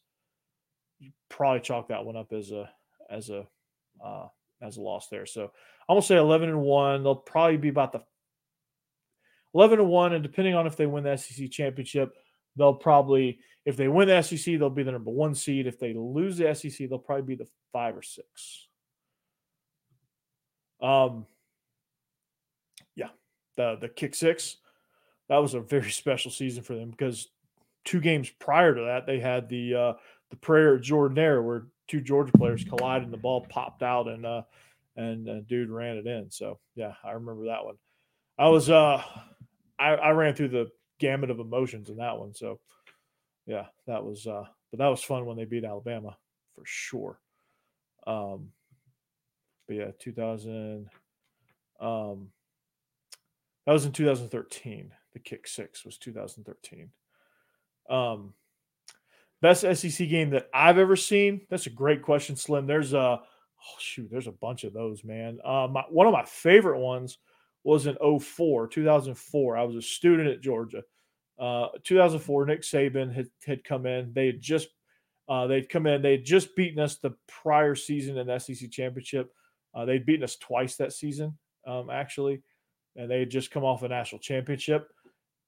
[0.98, 2.70] you probably chalk that one up as a
[3.10, 3.46] as a
[4.04, 4.28] uh,
[4.62, 5.26] as a loss there.
[5.26, 5.44] So
[5.88, 7.02] I'm gonna say 11 and one.
[7.02, 8.02] They'll probably be about the
[9.54, 12.14] 11 and one, and depending on if they win the SEC championship,
[12.56, 15.66] they'll probably if they win the SEC, they'll be the number one seed.
[15.66, 18.68] If they lose the SEC, they'll probably be the five or six.
[20.80, 21.26] Um,
[23.56, 24.56] the the kick six.
[25.28, 27.28] That was a very special season for them because
[27.84, 29.92] two games prior to that they had the uh,
[30.30, 34.42] the prayer Jordan where two Georgia players collided and the ball popped out and uh,
[34.96, 36.30] and dude ran it in.
[36.30, 37.76] So yeah, I remember that one.
[38.38, 39.02] I was uh
[39.78, 42.34] I, I ran through the gamut of emotions in that one.
[42.34, 42.60] So
[43.46, 46.16] yeah, that was uh but that was fun when they beat Alabama
[46.54, 47.18] for sure.
[48.06, 48.50] Um
[49.66, 50.88] but yeah, 2000
[51.80, 52.28] um
[53.70, 54.90] that was in 2013.
[55.12, 56.90] The kick six was 2013.
[57.88, 58.34] Um,
[59.40, 61.42] best SEC game that I've ever seen.
[61.50, 62.66] That's a great question, Slim.
[62.66, 65.38] There's a oh shoot, there's a bunch of those, man.
[65.44, 67.18] Uh, my, one of my favorite ones
[67.62, 69.56] was in 04, 2004.
[69.56, 70.82] I was a student at Georgia.
[71.38, 74.12] Uh, 2004, Nick Saban had, had come in.
[74.12, 74.66] They had just
[75.28, 76.02] uh, they'd come in.
[76.02, 79.32] They had just beaten us the prior season in the SEC championship.
[79.72, 82.42] Uh, they'd beaten us twice that season, um, actually
[82.96, 84.88] and they had just come off a national championship,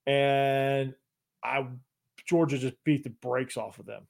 [0.05, 0.93] and
[1.43, 1.67] I
[2.25, 4.03] Georgia just beat the brakes off of them.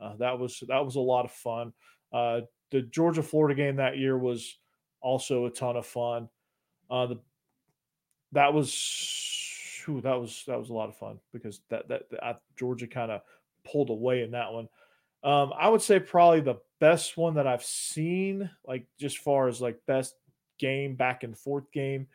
[0.00, 1.72] Uh, that was that was a lot of fun.
[2.12, 4.58] Uh, the Georgia Florida game that year was
[5.00, 6.28] also a ton of fun.
[6.90, 7.20] Uh, the
[8.32, 12.40] that was whew, that was that was a lot of fun because that that, that
[12.58, 13.22] Georgia kind of
[13.64, 14.68] pulled away in that one.
[15.24, 19.60] Um, I would say probably the best one that I've seen, like just far as
[19.60, 20.14] like best
[20.58, 22.06] game back and forth game,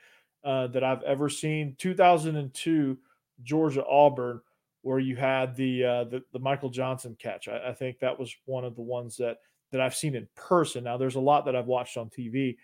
[0.44, 1.76] uh, that I've ever seen.
[1.78, 2.98] 2002
[3.44, 4.42] Georgia Auburn,
[4.82, 7.48] where you had the uh, the, the Michael Johnson catch.
[7.48, 9.38] I, I, think that was one of the ones that
[9.72, 10.84] that I've seen in person.
[10.84, 12.58] Now there's a lot that I've watched on TV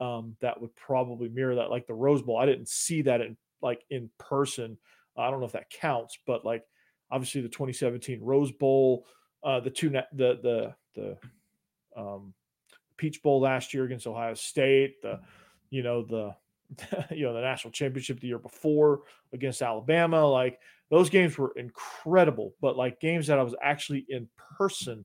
[0.00, 2.38] um, that would probably mirror that, like the Rose Bowl.
[2.38, 4.76] I didn't see that in like in person.
[5.16, 6.64] I don't know if that counts, but like
[7.10, 9.06] obviously the 2017 Rose Bowl,
[9.42, 11.16] uh, the two the the the
[11.96, 12.34] um,
[12.96, 15.20] Peach Bowl last year against Ohio State, the
[15.70, 16.34] you know the
[17.10, 19.02] you know the national championship the year before
[19.32, 20.26] against Alabama.
[20.26, 20.58] Like
[20.90, 25.04] those games were incredible, but like games that I was actually in person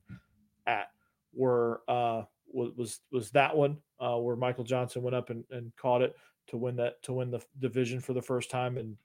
[0.66, 0.88] at
[1.32, 6.02] were uh was was, that one uh, where Michael Johnson went up and, and caught
[6.02, 6.16] it.
[6.48, 8.96] to win that to win the division for the first time in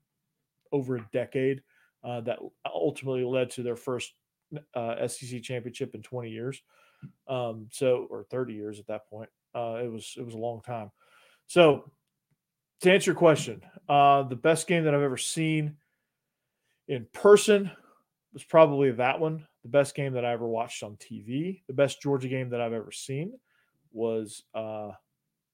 [0.72, 1.62] over a decade.
[2.04, 2.38] Uh, that
[2.72, 4.14] ultimately led to their first
[4.76, 6.62] uh, SEC championship in 20 years.
[7.28, 9.30] Um, so or 30 years at that point.
[9.56, 10.92] Uh, it was it was a long time.
[11.48, 11.92] So
[12.82, 15.76] to answer your question, uh, the best game that I've ever seen
[16.88, 17.72] in person
[18.34, 19.48] was probably that one.
[19.64, 22.74] The best game that I ever watched on TV, the best Georgia game that I've
[22.74, 23.34] ever seen
[23.92, 24.92] was uh,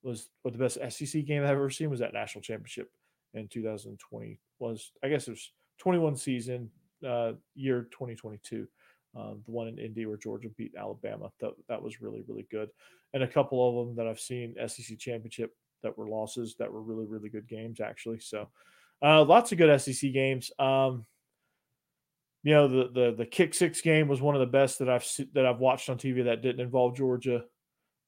[0.03, 2.91] was what the best SEC game I've ever seen was that national championship
[3.33, 4.39] in 2020.
[4.59, 6.69] Was I guess it was 21 season
[7.07, 8.67] uh, year 2022.
[9.15, 11.31] Um, the one in Indy where Georgia beat Alabama.
[11.39, 12.69] That that was really really good,
[13.13, 16.81] and a couple of them that I've seen SEC championship that were losses that were
[16.81, 18.19] really really good games actually.
[18.19, 18.49] So
[19.03, 20.51] uh, lots of good SEC games.
[20.59, 21.05] Um,
[22.43, 25.07] you know the the the kick six game was one of the best that I've
[25.33, 27.43] that I've watched on TV that didn't involve Georgia.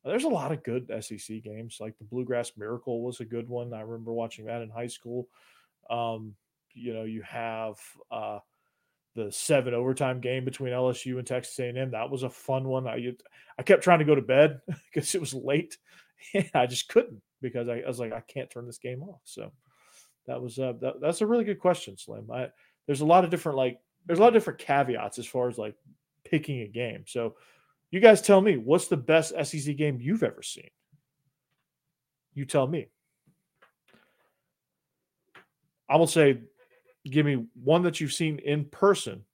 [0.04, 3.74] There's a lot of good SEC games, like the Bluegrass Miracle was a good one.
[3.74, 5.30] I remember watching that in high school.
[5.90, 6.36] Um,
[6.74, 7.76] you know, you have
[8.12, 8.40] uh,
[9.16, 11.92] the seven overtime game between LSU and Texas A&M.
[11.92, 12.88] That was a fun one.
[12.88, 13.14] I
[13.58, 14.60] I kept trying to go to bed
[14.94, 15.78] because it was late.
[16.54, 19.20] I just couldn't because I, I, was like, I can't turn this game off.
[19.26, 19.52] So
[20.26, 22.32] that was uh, that, that's a really good question, Slim.
[22.32, 22.48] I,
[22.88, 25.60] there's a lot of different like there's a lot of different caveats as far as
[25.60, 25.76] like
[26.24, 27.04] picking a game.
[27.06, 27.36] So
[27.92, 30.70] you guys tell me what's the best SEC game you've ever seen.
[32.34, 32.88] You tell me.
[35.90, 36.40] I will say,
[37.06, 39.26] give me one that you've seen in person,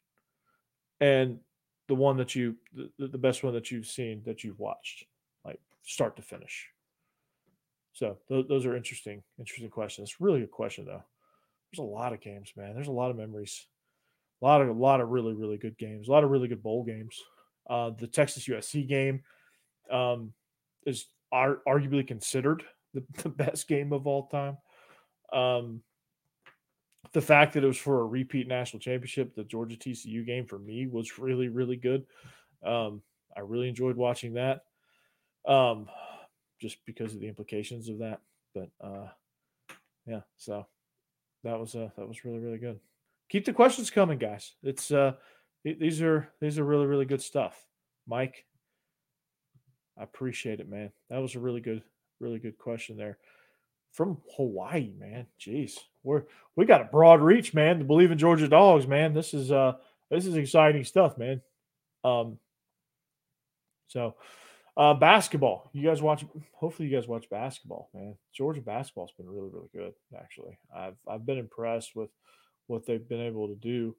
[1.00, 1.40] and
[1.88, 5.06] the one that you the, the best one that you've seen that you've watched,
[5.46, 6.68] like start to finish.
[7.94, 10.10] So th- those are interesting, interesting questions.
[10.10, 11.04] It's Really good question though.
[11.72, 12.74] There's a lot of games, man.
[12.74, 13.68] There's a lot of memories.
[14.42, 16.08] A lot of a lot of really really good games.
[16.08, 17.22] A lot of really good bowl games.
[17.70, 19.22] Uh, the Texas USC game
[19.92, 20.34] um,
[20.86, 22.64] is ar- arguably considered
[22.94, 24.58] the, the, best game of all time.
[25.32, 25.84] Um,
[27.12, 30.58] the fact that it was for a repeat national championship, the Georgia TCU game for
[30.58, 32.06] me was really really good.
[32.66, 33.02] Um,
[33.36, 34.62] I really enjoyed watching that.
[35.48, 35.88] Um,
[36.60, 38.20] just because of the implications of that.
[38.54, 39.08] But uh,
[40.06, 40.66] yeah, so
[41.44, 42.80] that was uh, that was really really good.
[43.30, 44.56] Keep the questions coming, guys.
[44.64, 45.14] It's uh,
[45.64, 47.66] these are these are really really good stuff.
[48.08, 48.46] Mike,
[49.98, 50.92] I appreciate it, man.
[51.10, 51.84] That was a really good
[52.20, 53.18] really good question there
[53.92, 55.28] from Hawaii, man.
[55.40, 56.24] Jeez, we're
[56.56, 57.80] we got a broad reach, man.
[57.80, 59.14] To Bleav in Georgia Dawgs, man.
[59.14, 59.74] This is uh
[60.10, 61.42] this is exciting stuff, man.
[62.04, 62.40] Um,
[63.88, 64.16] so
[64.80, 65.70] uh, basketball.
[65.74, 66.24] You guys watch?
[66.54, 68.16] Hopefully, you guys watch basketball, man.
[68.34, 69.94] Georgia basketball's been really, really good.
[70.18, 72.10] Actually, I've I've been impressed with
[72.68, 73.94] what they've been able to do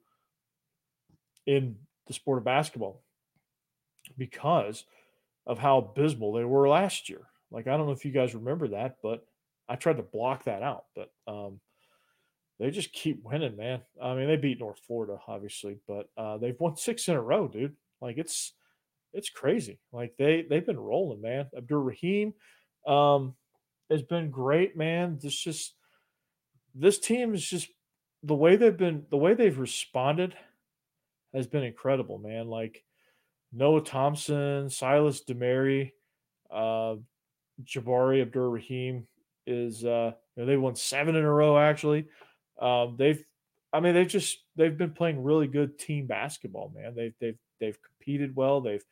[1.45, 1.75] in
[2.07, 3.03] the sport of basketball
[4.17, 4.85] because
[5.45, 7.21] of how abysmal they were last year.
[7.51, 9.23] Like I don't know if you guys remember that, but
[9.69, 10.85] I tried to block that out.
[10.95, 11.59] But um,
[12.59, 13.81] they just keep winning, man.
[14.01, 17.47] I mean, they beat North Florida, obviously, but uh, they've won six in a row,
[17.47, 17.75] dude.
[18.01, 18.53] Like it's
[19.13, 19.79] it's crazy.
[19.91, 21.47] Like they they've been rolling, man.
[21.55, 22.33] Abdur Rahim
[22.87, 23.35] um,
[23.89, 25.19] has been great, man.
[25.21, 25.75] This just
[26.73, 27.69] this team is just
[28.23, 30.35] the way they've been the way they've responded
[31.33, 32.47] has been incredible, man.
[32.47, 32.83] Like
[33.51, 35.91] Noah Thomasson, Silas Demary,
[36.49, 36.95] uh,
[37.63, 39.07] Jabari Abdur Rahim
[39.47, 42.07] is uh, you know, they won seven in a row actually.
[42.61, 43.23] Um, they've
[43.73, 46.93] I mean they've just they've been playing really good team basketball, man.
[46.95, 48.61] They've they've they've competed well.
[48.61, 48.85] They've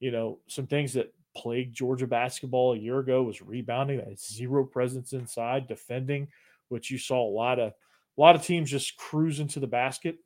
[0.00, 4.00] you know, some things that plagued Georgia basketball a year ago was rebounding.
[4.00, 6.28] Had zero presence inside, defending,
[6.68, 10.16] which you saw a lot of a lot of teams just cruising to the basket.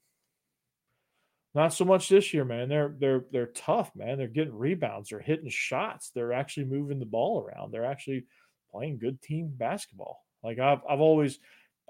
[1.54, 2.68] Not so much this year, man.
[2.68, 4.16] They're they're they're tough, man.
[4.16, 5.10] They're getting rebounds.
[5.10, 6.10] They're hitting shots.
[6.10, 7.72] They're actually moving the ball around.
[7.72, 8.24] They're actually
[8.70, 10.20] playing good team basketball.
[10.42, 11.40] Like I've I've always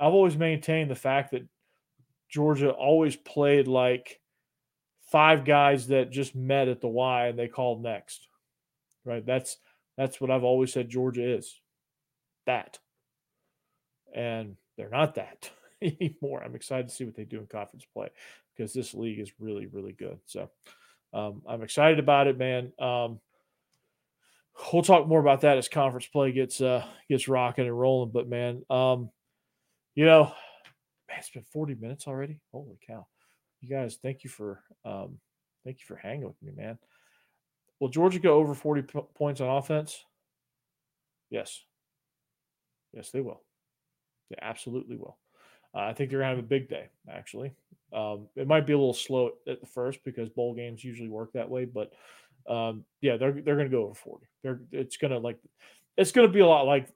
[0.00, 1.46] I've always maintained the fact that
[2.28, 4.20] Georgia always played like
[5.14, 8.26] five guys that just met at the Y and they called next.
[9.04, 9.24] Right?
[9.24, 9.58] That's
[9.96, 11.60] that's what I've always said Georgia is.
[12.46, 12.80] That.
[14.12, 15.52] And they're not that
[15.82, 16.42] anymore.
[16.42, 18.08] I'm excited to see what they do in conference play
[18.56, 20.18] because this league is really, really good.
[20.26, 20.50] So
[21.12, 22.72] um, I'm excited about it, man.
[22.80, 23.20] Um,
[24.72, 28.10] we'll talk more about that as conference play gets uh, gets rocking and rolling.
[28.10, 29.10] But man, um,
[29.94, 30.24] you know,
[31.08, 32.40] man, it's been 40 minutes already.
[32.50, 33.06] Holy cow!
[33.64, 35.18] You guys, thank you for um,
[35.64, 36.78] thank you for hanging with me, man.
[37.80, 40.04] Will Georgia go over 40 p- points on offense?
[41.30, 41.60] Yes.
[42.92, 43.42] Yes, they will.
[44.30, 45.18] They absolutely will.
[45.74, 47.52] Uh, I think they're going to have a big day, actually.
[47.92, 51.32] Um, it might be a little slow at the first because bowl games usually work
[51.32, 51.92] that way, but
[52.48, 54.26] um, yeah, they're they're going to go over 40.
[54.42, 55.38] They're it's going to like
[55.96, 56.88] it's going to be a lot like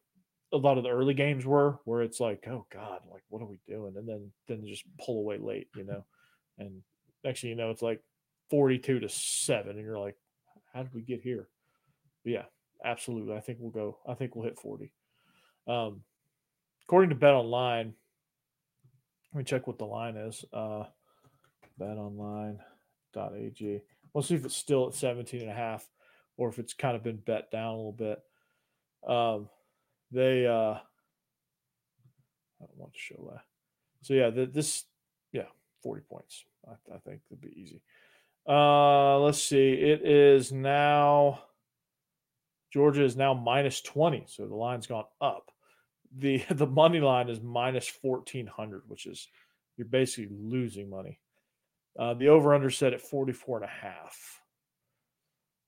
[0.53, 3.47] a lot of the early games were, where it's like, oh God, like what are
[3.47, 3.95] we doing?
[3.97, 6.05] And then then just pull away late, you know.
[6.59, 6.82] And
[7.24, 8.02] next thing you know, it's like
[8.50, 9.70] 42 to 7.
[9.70, 10.16] And you're like,
[10.72, 11.48] how did we get here?
[12.24, 12.44] But yeah,
[12.84, 13.36] absolutely.
[13.36, 14.92] I think we'll go, I think we'll hit 40.
[15.66, 16.02] Um,
[16.84, 17.94] according to Bet Online,
[19.32, 20.44] let me check what the line is.
[20.52, 20.84] Uh,
[21.80, 22.61] betonline.ag.
[24.12, 25.88] We'll see if it's still at 17 and a half
[26.36, 28.22] or if it's kind of been bet down a little bit.
[29.06, 29.48] Um,
[30.11, 30.78] they, uh,
[32.61, 33.42] I don't want to show that.
[34.02, 34.84] So yeah, the, this,
[35.32, 35.46] yeah,
[35.83, 36.45] 40 points.
[36.66, 37.83] I, I think would be easy.
[38.49, 39.72] Uh, let's see.
[39.72, 41.41] It is now
[42.72, 45.51] Georgia is now minus 20, so the line's gone up.
[46.16, 49.29] The the money line is minus 1400, which is
[49.76, 51.20] you're basically losing money.
[51.99, 54.41] Uh, the over under set at 44 and a half.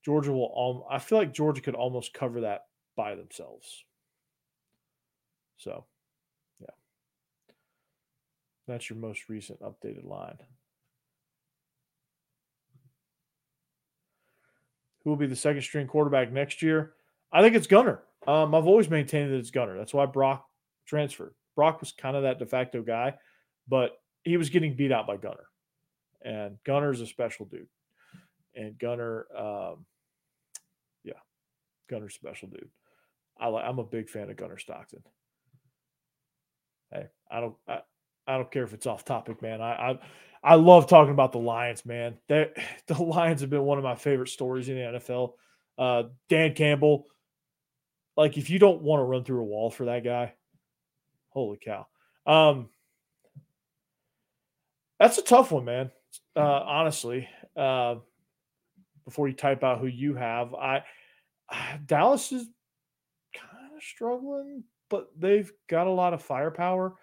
[0.05, 3.85] Georgia will um, I feel like Georgia could almost cover that by themselves.
[5.57, 5.85] So.
[8.67, 10.39] That's your most recent updated line.
[15.03, 16.93] Who will be the second string quarterback next year?
[17.33, 18.03] I think it's Gunner.
[18.27, 19.77] Um, I've always maintained that it's Gunner.
[19.79, 20.47] That's why Brock
[20.87, 21.35] transferred.
[21.57, 23.15] Brock was kind of that de facto guy,
[23.69, 23.93] but
[24.25, 25.47] he was getting beat out by Gunner.
[26.23, 27.67] And Gunner's a special dude.
[28.55, 29.87] And Gunner, um,
[31.03, 31.15] yeah,
[31.89, 32.69] Gunner's special dude.
[33.39, 35.03] I, I'm a big fan of Gunner Stockton.
[36.93, 37.55] Hey, I don't.
[37.67, 37.81] I,
[38.31, 39.61] I don't care if it's off topic, man.
[39.61, 39.99] I, I
[40.43, 42.17] I love talking about the Lions, man.
[42.29, 42.51] They,
[42.87, 45.33] the Lions have been one of my favorite stories in the NFL.
[45.79, 47.07] Uh, Dan Campbell,
[48.17, 50.35] like if you don't want to run through a wall for that guy,
[51.31, 51.87] holy cow.
[52.27, 52.69] Um,
[54.99, 55.91] that's a tough one, man.
[56.37, 57.97] Uh, honestly, uh,
[59.05, 60.83] before you type out who you have, I
[61.87, 62.47] Dallas is
[63.35, 66.95] kind of struggling, but they've got a lot of firepower.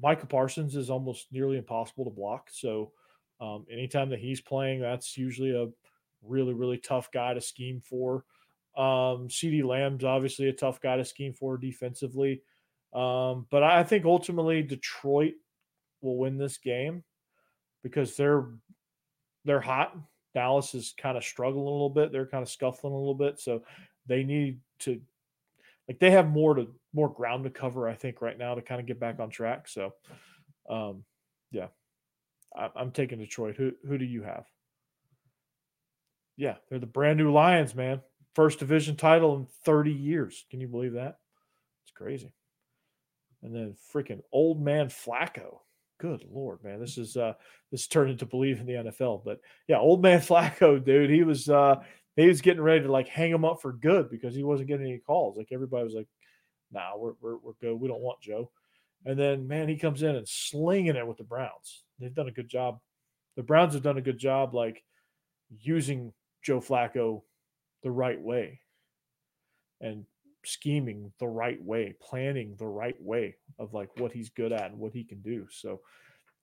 [0.00, 2.48] Micah Parsons is almost nearly impossible to block.
[2.50, 2.92] So
[3.40, 5.68] um, anytime that he's playing, that's usually a
[6.22, 8.24] really, really tough guy to scheme for.
[8.76, 12.42] Um, CeeDee Lamb's obviously a tough guy to scheme for defensively.
[12.92, 15.34] Um, but I think ultimately Detroit
[16.00, 17.02] will win this game
[17.82, 18.46] because they're
[19.44, 19.96] they're hot.
[20.32, 22.10] Dallas is kind of struggling a little bit.
[22.10, 23.38] They're kind of scuffling a little bit.
[23.38, 23.62] So
[24.06, 25.00] they need to
[25.88, 28.80] like they have more to more ground to cover, I think, right now to kind
[28.80, 29.68] of get back on track.
[29.68, 29.92] So,
[30.68, 31.04] um,
[31.50, 31.68] yeah,
[32.56, 33.56] I, am taking Detroit.
[33.56, 34.46] Who who do you have?
[36.36, 38.00] Yeah, they're the brand new Lions, man.
[38.34, 40.44] First division title in 30 years.
[40.50, 41.18] Can you believe that?
[41.84, 42.32] It's crazy.
[43.42, 45.58] And then freaking old man Flacco.
[46.00, 46.80] Good lord, man.
[46.80, 47.34] This is uh
[47.70, 49.22] this turned into Bleav in the NFL.
[49.24, 51.76] But yeah, old man Flacco, dude, he was uh
[52.16, 54.86] he was getting ready to like hang him up for good because he wasn't getting
[54.86, 55.36] any calls.
[55.36, 56.08] Like everybody was like,
[56.70, 57.74] "Nah, we're we're, we're good.
[57.74, 58.50] We don't want Joe."
[59.04, 61.84] And then man, he comes in and slinging it with the Browns.
[61.98, 62.78] They've done a good job.
[63.36, 64.82] The Browns have done a good job, like
[65.60, 66.12] using
[66.42, 67.22] Joe Flacco
[67.82, 68.60] the right way
[69.80, 70.04] and
[70.44, 74.78] scheming the right way, planning the right way of like what he's good at and
[74.78, 75.46] what he can do.
[75.50, 75.80] So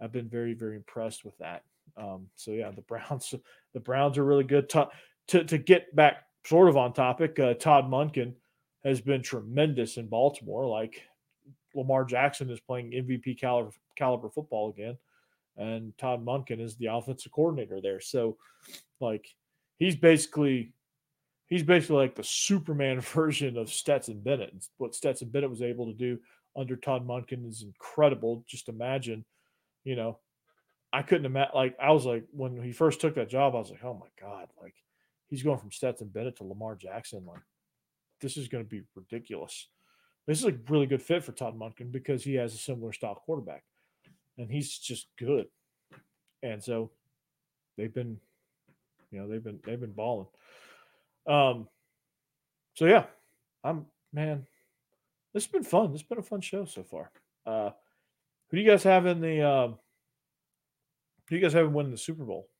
[0.01, 1.63] I've been very, very impressed with that.
[1.97, 3.33] Um, so yeah, the Browns,
[3.73, 4.69] the Browns are really good
[5.31, 8.33] to to get back sort of on topic, uh, Todd Monken
[8.83, 10.65] has been tremendous in Baltimore.
[10.65, 11.01] Like
[11.73, 14.97] Lamar Jackson is playing MVP caliber caliber football again,
[15.57, 18.01] and Todd Monken is the offensive coordinator there.
[18.01, 18.37] So,
[18.99, 19.25] like,
[19.77, 20.73] he's basically
[21.47, 24.53] he's basically like the Superman version of Stetson Bennett.
[24.77, 26.19] What Stetson Bennett was able to do
[26.57, 28.43] under Todd Monken is incredible.
[28.47, 29.23] Just imagine,
[29.85, 30.19] you know,
[30.91, 31.55] I couldn't imagine.
[31.55, 34.07] Like, I was like, when he first took that job, I was like, oh my
[34.19, 34.75] god, like
[35.31, 37.25] he's going from Stetson Bennett to Lamar Jackson.
[37.25, 37.41] Like,
[38.19, 39.67] this is going to be ridiculous.
[40.27, 43.15] This is a really good fit for Todd Monken because he has a similar style
[43.15, 43.63] quarterback,
[44.37, 45.47] and he's just good.
[46.43, 46.91] And so
[47.77, 48.19] they've been,
[49.09, 50.27] you know, they've been they've been balling.
[51.25, 51.67] Um,
[52.75, 53.05] so yeah,
[53.63, 54.45] I'm man.
[55.33, 55.91] This has been fun.
[55.91, 57.09] This has been a fun show so far.
[57.45, 57.71] Uh,
[58.49, 59.41] who do you guys have in the?
[59.41, 59.75] Uh, who
[61.29, 62.50] do you guys have winning the Super Bowl?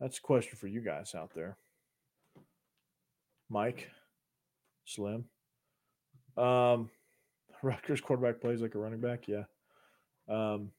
[0.00, 1.56] That's a question for you guys out there.
[3.50, 3.90] Mike,
[4.86, 5.24] Slim.
[6.36, 6.90] Um,
[7.62, 9.28] Rutgers quarterback plays like a running back.
[9.28, 9.44] Yeah.
[10.28, 10.70] Um,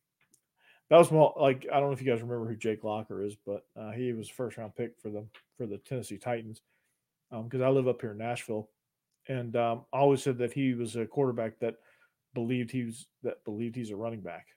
[0.89, 3.35] that was more like I don't know if you guys remember who Jake Locker is,
[3.45, 5.25] but uh, he was first round pick for the
[5.57, 6.61] for the Tennessee Titans
[7.29, 8.69] because um, I live up here in Nashville,
[9.27, 11.75] and um, always said that he was a quarterback that
[12.33, 14.47] believed he was that believed he's a running back.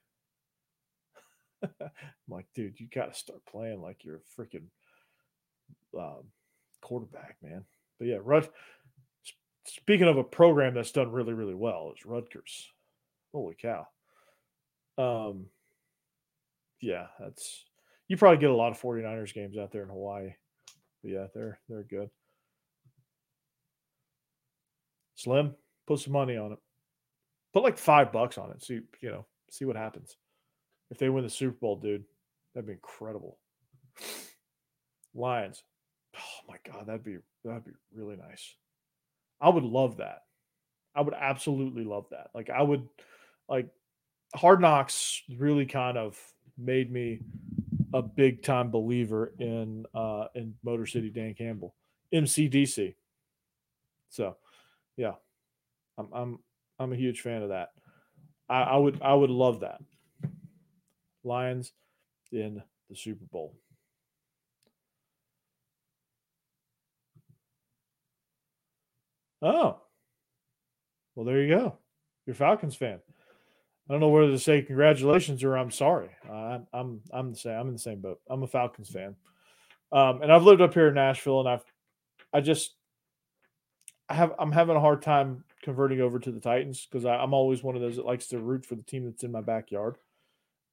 [1.81, 1.91] I'm
[2.29, 4.67] like, dude, you got to start playing like you're a freaking
[5.99, 6.25] um,
[6.81, 7.65] quarterback, man.
[7.99, 8.51] But yeah, Rut,
[9.67, 12.69] speaking of a program that's done really, really well, is Rutgers.
[13.33, 13.87] Holy cow.
[14.97, 15.47] Um,
[16.81, 17.65] yeah, that's
[18.09, 20.35] you probably get a lot of 49ers games out there in Hawaii.
[21.03, 22.11] But yeah, they're they're good.
[25.17, 25.55] Slim,
[25.87, 26.59] put some money on it.
[27.53, 28.63] Put like five bucks on it.
[28.63, 30.17] See, you know, see what happens.
[30.95, 32.05] If they win the Super Bowl, dude,
[32.55, 33.37] that'd be incredible.
[35.13, 35.65] Lions.
[36.17, 38.55] Oh my god, that'd be that'd be really nice.
[39.41, 40.23] I would love that.
[40.95, 42.29] I would absolutely love that.
[42.33, 42.89] Like I would
[43.49, 43.69] like
[44.37, 46.17] Hard Knocks really kind of
[46.57, 47.19] made me
[47.93, 51.75] a big time believer in uh in Motor City Dan Campbell.
[52.15, 52.95] MCDC.
[54.11, 54.37] So
[54.97, 55.15] yeah.
[55.99, 56.39] I'm I'm
[56.79, 57.71] I'm a huge fan of that.
[58.49, 59.81] I, I would I would love that.
[61.25, 61.73] Lions
[62.33, 63.55] in the Super Bowl.
[69.43, 69.79] Oh.
[71.15, 71.79] Well, there you go.
[72.27, 72.99] You're Falcons fan.
[73.89, 76.09] I don't know whether to say congratulations or I'm sorry.
[76.29, 77.53] Uh, I'm I'm the same.
[77.53, 78.19] I'm in the same boat.
[78.31, 79.15] I'm a Falcons fan,
[79.93, 81.65] um, and I've lived up here in Nashville, and I've
[82.33, 82.75] I just
[84.09, 87.63] I have I'm having a hard time converting over to the Titans because I'm always
[87.63, 89.97] one of those that likes to root for the team that's in my backyard,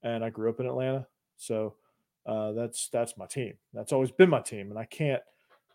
[0.04, 1.76] and I grew up in Atlanta, so
[2.26, 3.54] uh, that's that's my team.
[3.74, 5.22] That's always been my team, and I can't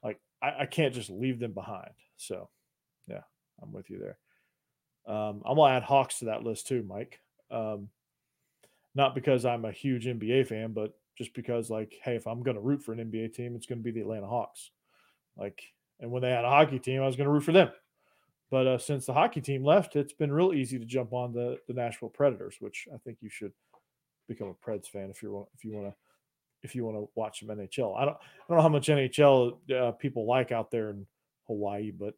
[0.03, 1.91] like I, I can't just leave them behind.
[2.16, 2.49] So
[3.09, 3.22] yeah,
[3.62, 4.18] I'm with you there.
[5.07, 7.20] Um, I'm gonna add Hawks to that list too, Mike.
[7.51, 7.89] Um,
[8.95, 12.62] not because I'm a huge NBA fan, but just because, like, hey, if I'm to
[12.62, 14.70] root for an NBA team, it's to be the Atlanta Hawks.
[15.37, 15.62] Like,
[16.01, 17.70] and when they had a hockey team, I was to root for them.
[18.51, 21.59] But uh, since the hockey team left, it's been real easy to jump on the
[21.66, 23.53] the Nashville Predators, which I think you should
[24.29, 25.95] become a Preds fan if you if you want to
[26.62, 27.97] if you want to watch some NHL.
[27.97, 31.07] I don't I don't know how much NHL uh, people like out there in
[31.47, 32.14] Hawaii, but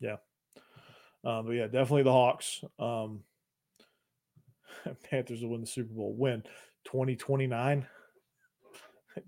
[0.00, 0.16] yeah,
[1.24, 2.62] uh, but yeah, definitely the Hawks.
[2.78, 3.20] Um,
[5.10, 6.14] Panthers will win the Super Bowl.
[6.16, 6.42] Win
[6.84, 7.86] 2029.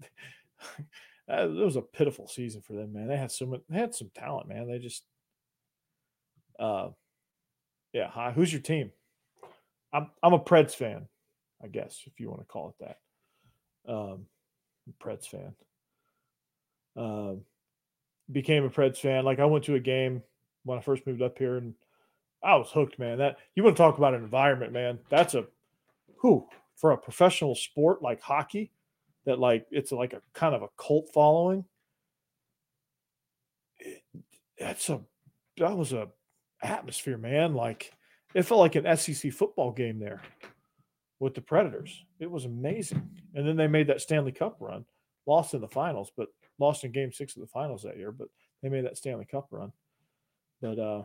[1.29, 3.09] that was a pitiful season for them, man.
[3.09, 4.69] They had so much, they had some talent, man.
[4.69, 5.05] They just,
[6.59, 6.89] uh,
[7.93, 8.09] yeah.
[8.09, 8.91] Hi, who's your team?
[9.95, 11.07] I'm I'm a Preds fan,
[11.63, 12.85] I guess if you want to call it
[13.87, 13.91] that.
[13.91, 14.27] Um,
[15.01, 15.55] Preds fan.
[16.97, 17.43] Um,
[18.31, 19.25] became a Preds fan.
[19.25, 20.23] Like I went to a game
[20.65, 21.75] when I first moved up here, and
[22.43, 23.19] I was hooked, man.
[23.19, 24.99] That you want to talk about an environment, man.
[25.09, 25.47] That's a
[26.17, 28.73] who for a professional sport like hockey
[29.27, 31.65] that like it's like a kind of a cult following.
[33.79, 34.03] It,
[34.59, 35.01] that's a
[35.59, 36.09] that was a
[36.63, 37.55] atmosphere, man.
[37.55, 37.93] Like
[38.35, 40.23] it felt like an SEC football game there
[41.21, 42.05] with the Predators.
[42.19, 43.09] It was amazing.
[43.35, 44.85] And then they made that Stanley Cup run,
[45.27, 46.29] lost in the finals, but
[46.59, 48.29] lost in game six of the finals that year, but
[48.63, 49.73] they made that Stanley Cup run.
[50.61, 51.03] But uh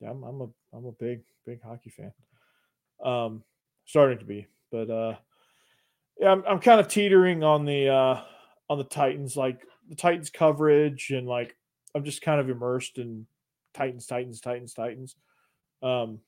[0.00, 2.12] yeah, I'm, I'm a I'm a big big hockey fan.
[3.04, 3.42] Um,
[3.84, 5.16] starting to be, but uh,
[6.18, 8.22] yeah, I'm, I'm kind of teetering on the uh,
[8.68, 11.56] on the Titans, like the Titans coverage, and like
[11.94, 13.26] I'm just kind of immersed in
[13.74, 15.16] Titans, Titans, Titans, Titans.
[15.82, 16.20] Um,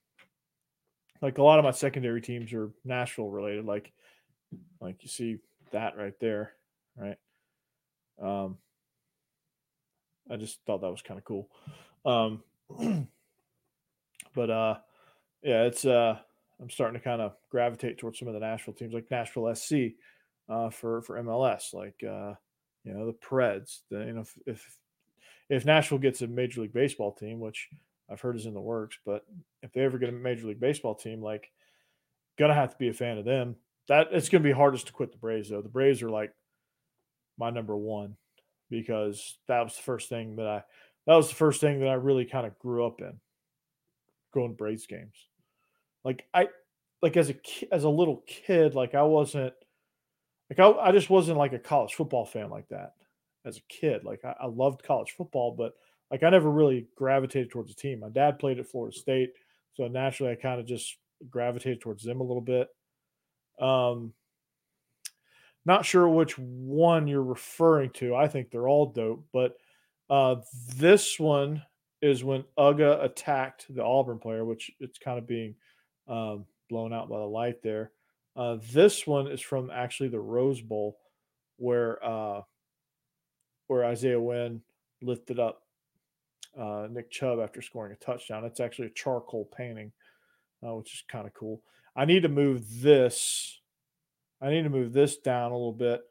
[1.22, 3.92] like a lot of my secondary teams are Nashville related, like
[4.80, 5.38] like you see
[5.70, 6.52] that right there,
[6.96, 7.16] right?
[8.20, 8.58] Um,
[10.30, 11.48] I just thought that was kind of cool.
[12.04, 12.42] Um,
[14.34, 14.76] but uh,
[15.42, 16.18] yeah, it's uh,
[16.60, 19.74] I'm starting to kind of gravitate towards some of the Nashville teams, like Nashville SC,
[20.48, 22.34] uh, for for MLS, like uh,
[22.84, 23.80] you know the Preds.
[23.90, 24.78] The, you know if, if
[25.48, 27.68] if Nashville gets a Major League Baseball team, which
[28.12, 29.24] I've heard is in the works, but
[29.62, 31.50] if they ever get a Major League Baseball team, like
[32.38, 33.56] gonna have to be a fan of them.
[33.88, 35.62] That it's gonna be hardest to quit the Braves though.
[35.62, 36.32] The Braves are like
[37.38, 38.16] my number one
[38.70, 40.62] because that was the first thing that I
[41.06, 43.18] that was the first thing that I really kind of grew up in
[44.32, 45.16] going Braves games.
[46.04, 46.48] Like I
[47.00, 47.36] like as a
[47.72, 49.54] as a little kid, like I wasn't
[50.50, 52.94] like I, I just wasn't like a college football fan like that
[53.44, 54.04] as a kid.
[54.04, 55.74] Like I, I loved college football, but
[56.12, 58.00] like I never really gravitated towards a team.
[58.00, 59.32] My dad played at Florida State,
[59.72, 60.98] so naturally I kind of just
[61.30, 62.68] gravitated towards them a little bit.
[63.58, 64.12] Um,
[65.64, 68.14] not sure which one you're referring to.
[68.14, 69.56] I think they're all dope, but
[70.10, 70.36] uh,
[70.76, 71.62] this one
[72.02, 75.54] is when Uga attacked the Auburn player, which it's kind of being
[76.08, 77.92] um, blown out by the light there.
[78.36, 80.98] Uh, this one is from actually the Rose Bowl,
[81.56, 82.42] where uh,
[83.68, 84.60] where Isaiah Wynn
[85.00, 85.62] lifted up
[86.58, 88.44] uh, Nick Chubb after scoring a touchdown.
[88.44, 89.92] It's actually a charcoal painting,
[90.66, 91.62] uh, which is kind of cool.
[91.94, 93.60] I need to move this.
[94.40, 96.02] I need to move this down a little bit.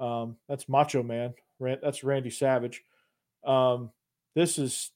[0.00, 1.34] Um, that's Macho Man.
[1.60, 2.82] That's Randy Savage.
[3.44, 3.90] Um,
[4.34, 4.90] this is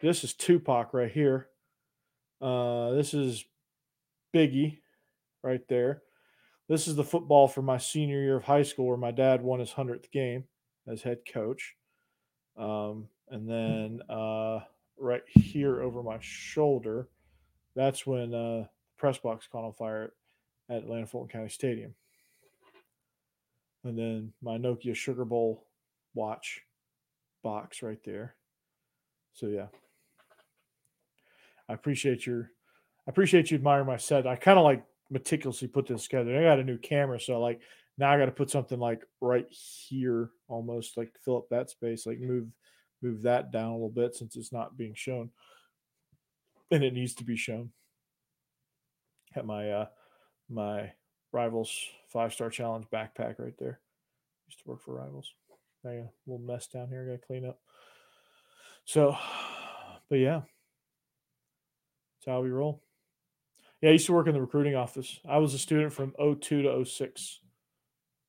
[0.00, 1.48] This is Tupac right here.
[2.40, 3.44] Uh, this is
[4.34, 4.78] Biggie
[5.42, 6.02] right there.
[6.68, 9.60] This is the football for my senior year of high school where my dad won
[9.60, 10.44] his 100th game
[10.86, 11.74] as head coach.
[12.56, 14.60] Um, and then uh,
[14.98, 17.08] right here over my shoulder,
[17.74, 18.64] that's when uh,
[18.96, 20.12] press box caught on fire
[20.68, 21.94] at Atlanta Fulton County Stadium.
[23.84, 25.64] And then my Nokia Sugar Bowl
[26.14, 26.62] watch
[27.42, 28.34] box right there.
[29.32, 29.66] So yeah.
[31.68, 32.50] I appreciate your
[33.06, 34.26] I appreciate you admiring my set.
[34.26, 36.36] I kind of like meticulously put this together.
[36.38, 37.60] I got a new camera, so like
[37.96, 42.06] now I got to put something like right here, almost like fill up that space,
[42.06, 42.48] like move
[43.02, 45.30] move that down a little bit since it's not being shown,
[46.70, 47.70] and it needs to be shown.
[49.34, 49.86] Got my uh
[50.48, 50.92] my
[51.32, 51.72] rivals
[52.08, 53.80] five star challenge backpack right there.
[54.48, 55.32] Used to work for rivals.
[55.84, 57.04] I got a little mess down here.
[57.06, 57.58] Got to clean up.
[58.84, 59.16] So,
[60.08, 62.82] but yeah, that's how we roll.
[63.80, 65.20] Yeah, I used to work in the recruiting office.
[65.28, 67.40] I was a student from 02 to 06.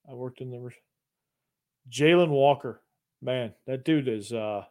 [0.07, 0.73] I worked in the re-
[1.89, 2.81] Jalon Walker.
[3.21, 4.63] Man, that dude is uh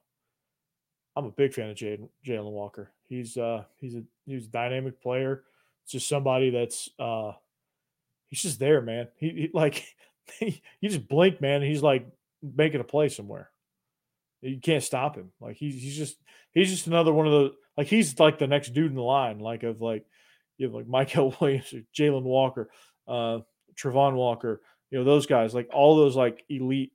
[1.17, 2.93] I'm a big fan of Jalon Walker.
[3.09, 5.43] He's uh he's a he's a dynamic player.
[5.83, 7.33] It's just somebody that's uh
[8.29, 9.09] he's just there, man.
[9.17, 9.85] He, he like
[10.39, 11.63] he, you just blink, man.
[11.63, 12.07] he's like
[12.43, 13.51] making a play somewhere.
[14.41, 15.33] You can't stop him.
[15.41, 16.17] Like he's he's just
[16.53, 19.41] he's just another one of the like he's like the next dude in the line,
[19.41, 20.07] like of like
[20.57, 22.71] you have like Michael Williams, Jalon Walker,
[23.07, 23.41] uh,
[23.75, 26.93] Travon Walker, you know, those guys, like all those like elite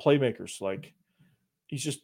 [0.00, 0.60] playmakers.
[0.60, 0.92] Like
[1.66, 2.00] he's just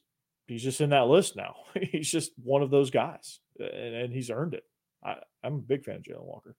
[0.46, 1.56] he's just in that list now.
[1.92, 4.64] he's just one of those guys, and, and he's earned it.
[5.04, 6.56] I, I'm a big fan of Jalon Walker.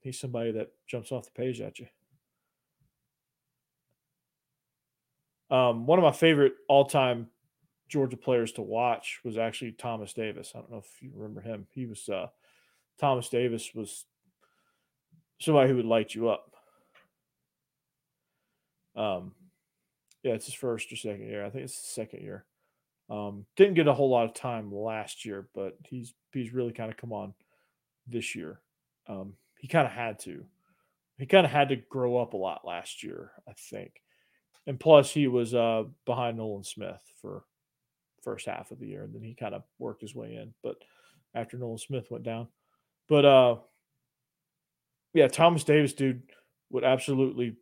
[0.00, 1.86] He's somebody that jumps off the page at you.
[5.50, 7.26] Um, one of my favorite all-time
[7.88, 10.52] Georgia players to watch was actually Thomas Davis.
[10.54, 11.66] I don't know if you remember him.
[11.72, 12.28] He was uh,
[12.98, 14.04] Thomas Davis was
[15.40, 16.49] somebody who would light you up.
[19.00, 19.32] Um,
[20.22, 21.44] yeah, it's his first or second year.
[21.44, 22.44] I think it's the second year.
[23.08, 26.90] Um, didn't get a whole lot of time last year, but he's he's really kind
[26.90, 27.32] of come on
[28.06, 28.60] this year.
[29.08, 30.44] Um, he kind of had to.
[31.18, 34.02] He kind of had to grow up a lot last year, I think.
[34.66, 37.44] And plus, he was uh, behind Nolan Smith for
[38.22, 40.52] first half of the year, and then he kind of worked his way in.
[40.62, 40.76] But
[41.34, 42.48] after Nolan Smith went down,
[43.08, 43.56] but uh,
[45.14, 46.22] yeah, Thomas Davis, dude,
[46.70, 47.56] would absolutely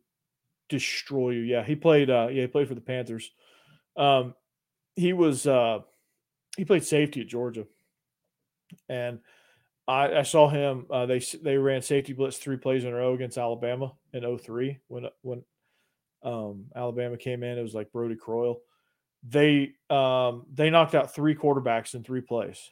[0.69, 1.41] destroy you.
[1.41, 2.09] Yeah, he played.
[2.09, 3.31] Uh, yeah, he played for the Panthers.
[3.97, 4.35] Um,
[4.95, 5.45] he was.
[5.45, 5.79] Uh,
[6.57, 7.65] he played safety at Georgia,
[8.87, 9.19] and
[9.87, 10.85] I, I saw him.
[10.89, 14.79] Uh, they they ran safety blitz three plays in a row against Alabama in 03
[14.87, 15.43] when when
[16.23, 17.57] um, Alabama came in.
[17.57, 18.61] It was like Brodie Croyle
[19.27, 22.71] they um, they knocked out three quarterbacks in three plays,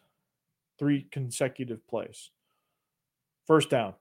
[0.80, 2.30] three consecutive plays.
[3.46, 3.94] First down,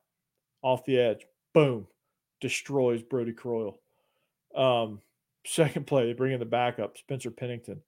[0.63, 1.87] off the edge, boom,
[2.41, 3.79] destroys Brodie Croyle.
[4.57, 5.01] Um,
[5.45, 7.83] second play, they bring in the backup, Spencer Pennington,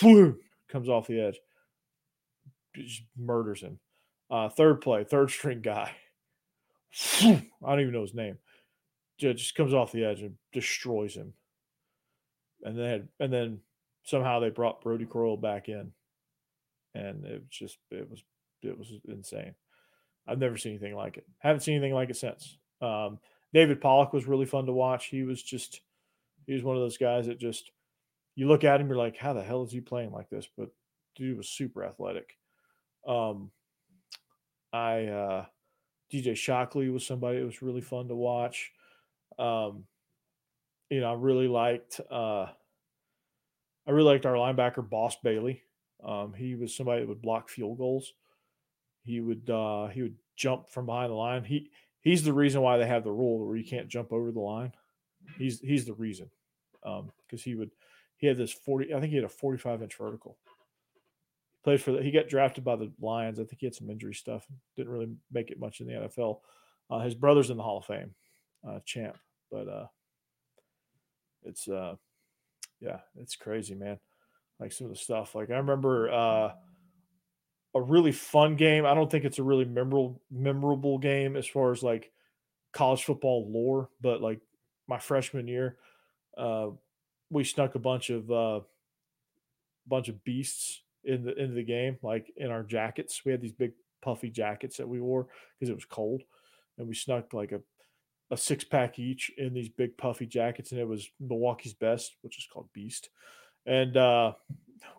[0.00, 1.38] comes off the edge,
[2.74, 3.78] just murders him.
[4.30, 5.92] Uh, third play, third string guy,
[7.12, 8.38] I don't even know his name,
[9.18, 11.32] just comes off the edge and destroys him
[12.62, 13.60] and then and then
[14.04, 15.92] somehow they brought Brodie Croyle back in,
[16.94, 18.22] and it was just it was
[18.62, 19.54] it was insane.
[20.26, 21.26] I've never seen anything like it.
[21.38, 22.58] Haven't seen anything like it since.
[22.82, 23.18] Um,
[23.52, 25.06] David Pollack was really fun to watch.
[25.06, 25.80] He was just
[26.46, 27.70] he was one of those guys that just
[28.34, 30.48] you look at him, you're like, how the hell is he playing like this?
[30.56, 30.70] But
[31.16, 32.36] dude was super athletic.
[33.06, 33.50] Um,
[34.72, 35.46] I uh,
[36.12, 38.72] DJ Shockley was somebody that was really fun to watch.
[39.38, 39.84] Um,
[40.90, 42.46] you know, I really liked uh,
[43.86, 45.62] I really liked our linebacker Boss Bailey.
[46.04, 48.12] Um, he was somebody that would block field goals.
[49.04, 51.44] He would uh, he would jump from behind the line.
[51.44, 51.70] He
[52.00, 54.72] he's the reason why they have the rule where you can't jump over the line.
[55.36, 56.30] He's he's the reason
[56.82, 57.70] because um, he would
[58.16, 60.38] he had this forty I think he had a forty five inch vertical.
[61.64, 63.38] Played for the, he got drafted by the Lions.
[63.38, 64.46] I think he had some injury stuff.
[64.76, 66.40] Didn't really make it much in the NFL.
[66.88, 68.14] Uh, his brother's in the Hall of Fame,
[68.66, 69.18] uh, champ,
[69.50, 69.86] but uh,
[71.44, 71.96] it's uh
[72.80, 73.98] yeah, it's crazy, man.
[74.60, 75.34] Like some of the stuff.
[75.34, 76.52] Like I remember uh
[77.74, 78.86] a really fun game.
[78.86, 82.10] I don't think it's a really memorable memorable game as far as like
[82.72, 84.40] college football lore, but like
[84.86, 85.76] my freshman year,
[86.36, 86.68] uh
[87.30, 88.60] we snuck a bunch of uh
[89.86, 93.22] bunch of beasts in the into the game, like in our jackets.
[93.24, 96.22] We had these big puffy jackets that we wore because it was cold.
[96.78, 97.60] And we snuck like a
[98.30, 102.38] a six pack each in these big puffy jackets, and it was Milwaukee's best, which
[102.38, 103.08] is called Beast.
[103.66, 104.32] and uh,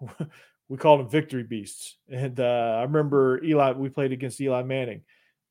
[0.70, 1.97] we called them victory beasts.
[2.09, 3.74] And uh, I remember Eli.
[3.74, 5.01] We played against Eli Manning,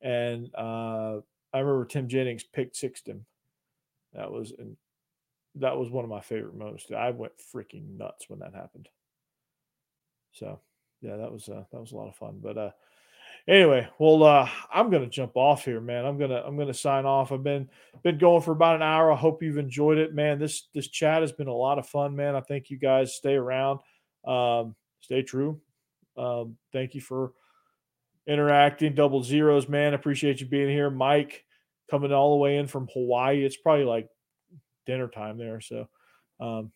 [0.01, 1.19] and uh,
[1.53, 3.25] I remember Tim Jennings picked sixed him.
[4.13, 4.53] That was
[5.55, 6.85] that was one of my favorite moments.
[6.95, 8.87] I went freaking nuts when that happened.
[10.31, 10.59] So
[11.01, 12.39] yeah, that was uh, that was a lot of fun.
[12.41, 12.71] But uh,
[13.47, 16.05] anyway, well, uh, I'm gonna jump off here, man.
[16.05, 17.31] I'm gonna I'm gonna sign off.
[17.31, 17.69] I've been
[18.03, 19.11] been going for about an hour.
[19.11, 20.39] I hope you've enjoyed it, man.
[20.39, 22.35] This this chat has been a lot of fun, man.
[22.35, 23.79] I think you guys stay around,
[24.25, 25.59] um, stay true.
[26.17, 27.33] Um, thank you for
[28.27, 28.93] interacting.
[28.93, 29.93] Double zeros, man.
[29.93, 31.45] Appreciate you being here, Mike.
[31.89, 33.43] Coming all the way in from Hawaii.
[33.43, 34.07] It's probably like
[34.85, 35.87] dinner time there, so
[36.39, 36.71] um,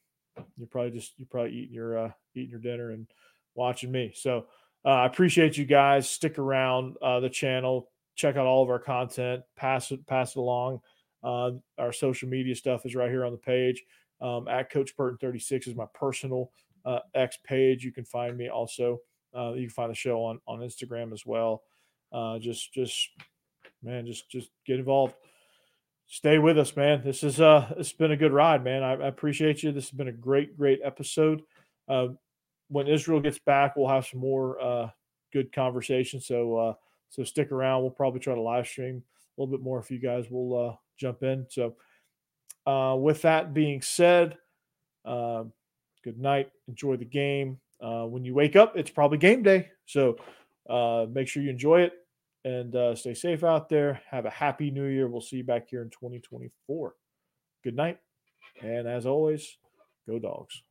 [0.58, 3.08] you're probably just you're probably eating your uh, eating your dinner and
[3.56, 4.12] watching me.
[4.16, 4.48] So
[4.86, 6.10] uh, I appreciate you guys.
[6.10, 7.90] Stick around uh, the channel.
[8.16, 9.44] Check out all of our content.
[9.56, 10.82] Pass it pass it along.
[11.24, 13.84] Uh, our social media stuff is right here on the page.
[14.22, 16.52] Um, at Coach Burton 36 is my personal
[16.86, 17.84] uh, X page.
[17.84, 19.00] You can find me also.
[19.36, 21.64] Uh, you can find the show on on Instagram as well.
[22.12, 23.10] Uh, just just
[23.82, 25.16] man, just just get involved.
[26.08, 27.02] Stay with us, man.
[27.04, 28.84] This is uh, it's been a good ride, man.
[28.84, 29.72] I, I appreciate you.
[29.72, 31.42] This has been a great, great episode.
[31.88, 32.10] Uh,
[32.68, 34.90] when Israel gets back, we'll have some more uh,
[35.32, 36.20] good conversation.
[36.20, 36.74] So uh,
[37.10, 37.82] so stick around.
[37.82, 39.04] We'll probably try to live stream
[39.38, 41.46] a little bit more if you guys will uh, jump in.
[41.50, 41.76] So
[42.66, 44.38] uh, with that being said,
[45.06, 45.44] uh,
[46.04, 46.49] good night.
[46.68, 47.60] Enjoy the game.
[47.82, 49.70] Uh, when you wake up, it's probably game day.
[49.86, 50.18] So
[50.70, 51.93] uh, make sure you enjoy it
[52.45, 54.01] and uh, stay safe out there.
[54.10, 55.08] Have a happy new year.
[55.08, 56.95] We'll see you back here in 2024.
[57.64, 57.97] Good night.
[58.62, 59.58] And as always,
[60.08, 60.62] go dogs.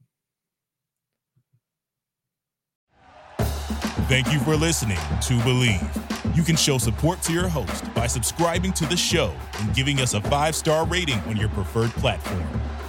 [4.09, 6.37] Thank you for listening to Bleav.
[6.37, 10.15] You can show support to your host by subscribing to the show and giving us
[10.15, 12.45] a five star rating on your preferred platform.